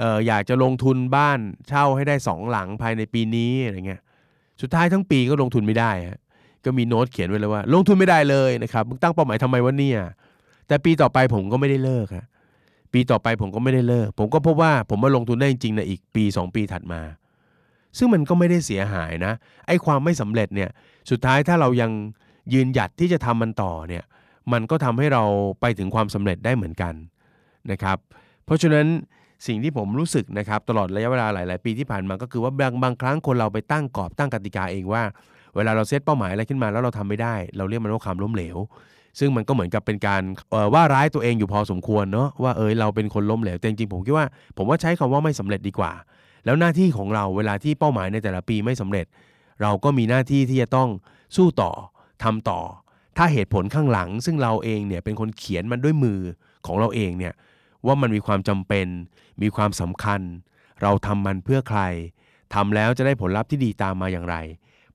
[0.02, 4.02] อออยากจะลงทุนบ้านเช่าให้ได้สองหลังภายในปีนี้อะไรเงี้ย
[4.62, 5.91] สุดท้ายทั้งปีก็ลงทุนไม่ได้
[6.66, 10.00] ก็มีโน้ตเขียนไว้เลยว่า ลงทุนไม่ได้เลยนะครับมึงตั้งเป้าหมายทำไมวะเนี่ย
[10.68, 12.26] แต่ปีต่อไปผมก็ไม่ได้เลิกครับ
[12.93, 17.02] ปีต่อไปผมก็ไม่ได้เลิก ผมก็พบว่าผมมาลงทุนได้จริงๆในอีกปี 2 ปีถัดมา
[17.98, 19.34] ซึ่งมันก็ไม่ได้เสียหายนะ
[19.68, 20.70] ไอ้ความไม่สำเร็จเนี่ย
[21.10, 21.91] สุดท้ายถ้าเรายัง
[22.54, 24.04] ยืนหยัดที่จะทำมันต่อเนี่ย
[24.54, 25.24] มันก็ทำให้เรา
[25.62, 26.93] ไปถึงความสำเร็จได้เหมือนกัน
[27.72, 27.98] นะครับ
[28.45, 28.88] เพราะฉะนั้น
[29.47, 35.03] สิ่งที่ผมรู้สึกนะครับตลอดระยะเวลาหลาย ๆ ปีที่ผ่านมาก็คือว่าบางบางครั้งคนเราไปตั้งกรอบตั้งกติกาเองว่า
[35.55, 38.57] เวลาเราเซตเป้าหมายอะไรขึ้นมาแล้วเราทำไม่ได้ เราเรียกมันว่าความล้มเหลว
[39.19, 40.21] ซึ่งมันก็เหมือนกับเป็นการ
[40.53, 44.25] ออว่าร้ายตัวเองอยู่พอสมควรเนาะว่าเอยเราเป็นคนล้มเหลวแต่จริงๆผมคิดว่า
[44.57, 45.91] ผมว่าใช้คำว่าไม่สำเร็จดีกว่า
[46.45, 49.05] แล้วหน้าที่ของเราเวลาที่เป้าหมายในแต่ละปีไม่สำเร็จ
[49.61, 50.89] เราก็มีหน้าที่ที่จะต้อง
[51.35, 51.71] สู้ต่อ
[52.23, 52.59] ทำต่อ
[53.17, 56.19] ถ้าเหตุผลข้างหลัง ซึ่งเราเองเนี่ยเป็นคนเขียนมันด้วยมือ
[56.65, 57.33] ของเราเองเนี่ย
[57.86, 58.88] ว่ามันมีความจำเป็น
[59.41, 60.21] มีความสำคัญ
[60.82, 61.82] เราทำมันเพื่อใคร
[62.53, 64.36] ทำแล้วจะได้ผลลัพธ์ที่ดีตามมาอย่างไร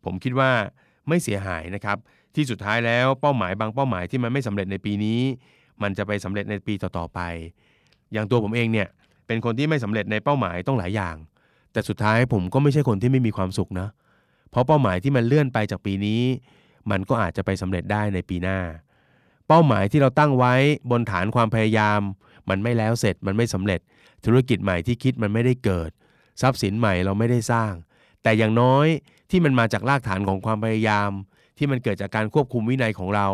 [0.04, 0.50] ผมคิดว่า
[1.08, 1.96] ไม่เสียหายนะครับ
[2.34, 5.20] ที่สุดท้ายแล้วเป้าหมายบางเป้าหมายที่มันไม่สำเร็จในปีนี้
[5.82, 7.20] มันจะไปสำเร็จในปีต่อๆไป
[8.12, 8.88] อย่างตัวผมเองเนี่ย
[9.26, 11.16] เป็นคนที่ไม่สำเร็จในเป้าหมายต้องหลายอย่าง
[11.72, 13.88] แต่สุดท้ายผมก็ไม่ใช่คนที่ไม่มีความสุขนะ
[14.50, 16.22] เพราะเป้าหมายที่มันเลื่อนไปจากปีนี้
[16.90, 18.58] มันก็อาจจะไปสำเร็จได้ในปีหน้า
[19.48, 20.54] เป้าหมายที่เราตั้งไว้
[20.90, 22.00] บนฐานความพยายาม
[22.50, 23.80] มันไม่แล้วเสร็จมันไม่สำเร็จ
[24.24, 25.90] ธุรกิจใหม่ที่คิดมันไม่ได้เกิด
[26.42, 27.72] ทรัพย์สินใหม่เราไม่ได้สร้าง
[28.22, 28.86] แต่อย่างน้อย
[29.30, 31.10] ที่มันมาจากรากฐานของความพยายาม
[31.58, 33.28] ที่มันเกิดจากการควบคุมวินัยของเรา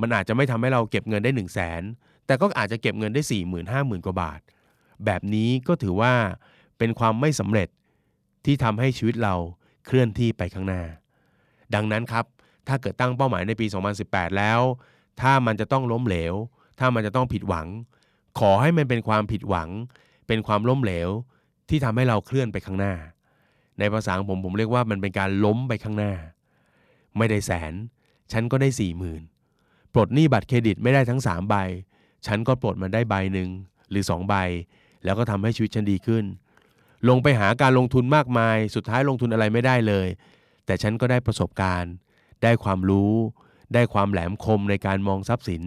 [0.00, 1.82] มันอาจจะไม่ทำให้เราเก็บเงินได้1นึ่งแสน
[2.26, 4.40] แต่ก็อาจจะเก็บเงินได้4ี่หมื่นห้าหมื่นกว่าบาท
[5.04, 6.14] แบบนี้ก็ถือว่า
[6.78, 7.68] เป็นความไม่สำเร็จ
[8.44, 9.34] ที่ทำให้ชีวิตเรา
[9.86, 10.82] เคลื่อนที่ไปข้างหน้า
[11.74, 12.24] ดังนั้นครับ
[12.68, 13.66] ถ้าเกิดตั้งเป้าหมายในปี
[14.02, 14.60] 2018 แล้ว
[15.20, 16.34] ถ้ามันจะต้องล้มเหลว
[16.78, 17.66] ถ้ามันจะต้องผิดหวัง
[18.38, 19.68] ขอให้มันเป็นความผิดหวัง
[20.26, 21.10] เป็นความล้มเหลว
[21.68, 22.94] ที่ทำให้เราเคลื่อนไปข้างหน้า
[23.78, 26.12] ในภาษาของผมผมเรียกว่ามันเป็นการล้มไปข้างหน้า
[27.18, 27.74] ไม่ได้แสน
[28.32, 29.22] ฉันก็ได้สี่หมื่น
[29.92, 31.54] ปลดหนี้บัตรเครดิตไม่ได้ทั้ง3ใบ
[32.26, 33.48] ฉันก็ปลดมันได้ใบหนึ่ง
[33.90, 34.34] หรือ2ใบ
[35.04, 36.24] แล้วก็ทำให้ชีวิตฉันดีขึ้น
[37.08, 40.08] ลงไปหาการลงทุนมากมาย สุดท้ายลงทุนอะไรไม่ได้เลย
[40.66, 41.92] แต่ฉันก็ได้ประสบการณ์
[42.42, 43.12] ได้ความรู้
[43.74, 45.62] ได้ความแหลมคมในการมองทรัพย์สิน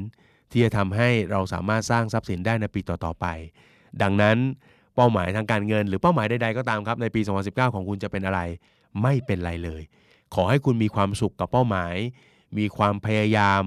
[0.51, 3.25] ที่จะทำให้เราสามารถสร้างทรัพย์สินได้ในปีต่อๆไป
[4.01, 4.37] ดังนั้น
[4.95, 8.41] เป้าหมายทางการเงิน หรือเป้าหมายใดๆก็ตามครับในปี 2019 ของคุณจะเป็นอะไร
[9.01, 9.81] ไม่เป็นไรเลย
[10.33, 11.95] ขอให้คุณมีความสุขกับเป้าหมาย
[12.57, 13.61] มีความพยายาม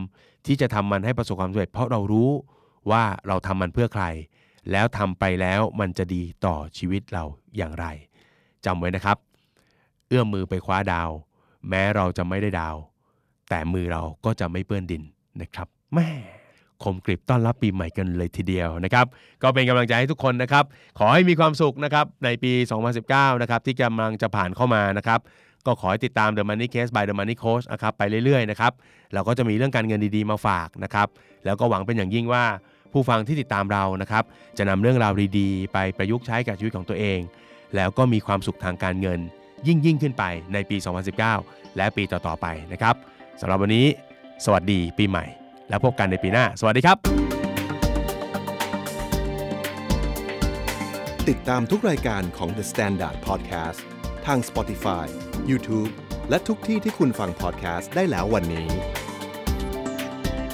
[0.47, 2.31] ที่จะทำมันให้ประสบความสำเร็จ เพราะเรารู้
[2.91, 4.05] ว่าเราทำมันเพื่อใคร
[4.71, 7.25] แล้วทำไปแล้วมันจะดีต่อชีวิตเรา
[7.57, 7.87] อย่างไร
[8.65, 9.17] จำไว้นะครับ
[10.09, 11.11] เอื้อมมือไปคว้าดาว
[11.69, 12.77] แม้เราจะไม่ได้ดาว
[13.49, 15.03] แต่มือเราก็จะไม่เปื้อนดิน
[15.41, 16.09] นะครับแม่
[16.85, 19.07] คมกริบต้อนรับปีใหม่กันเลยทีเดียวนะครับ
[19.43, 20.65] ก็เป็นกำลังใจให้ทุกคนนะครับ
[20.99, 22.53] ขอให้มีความสุขนะครับในปี
[22.97, 25.21] 2019 นะครับที่กำลังจะผ่านเข้ามานะครับ
[25.67, 28.73] ก็ขอให้ติดตาม The Money Case by The Money Coach นะครับไปเรื่อยๆนะครับ
[29.15, 31.09] เราก็จะมีเรื่องการเงินดีๆมาฝากนะครับ
[31.45, 32.45] แล้วก็หวังเป็นอย่างยิ่งว่า
[32.93, 34.25] ผู้ฟังที่ติดตามเรานะครับ
[34.59, 37.19] จะนำเรื่องราวดีๆ ไปประยุกต์ใช้กับชีวิตของตัวเอง
[37.77, 39.21] แล้วก็มีความสุขทางการเงิน
[39.67, 40.77] ยิ่งยิ่งขึ้นไปในปี
[41.27, 42.95] 2019 และปีต่อๆไปนะครับ
[43.41, 43.87] สำหรับวันนี้
[44.45, 45.25] สวัสดีปีใหม่
[45.69, 46.99] แล้วพบกันในปีหน้า สวัสดีครับ
[51.29, 53.81] ติดตามทุกรายการของ The Standard Podcast
[54.27, 55.07] ทาง Spotify,
[55.51, 55.91] YouTube
[56.31, 58.69] และทุกที่ที่คุณฟัง podcast ได้แล้ววันนี้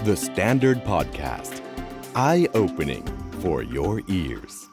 [0.07, 1.55] The Standard Podcast
[2.29, 3.05] Eye Opening
[3.43, 4.64] for your ears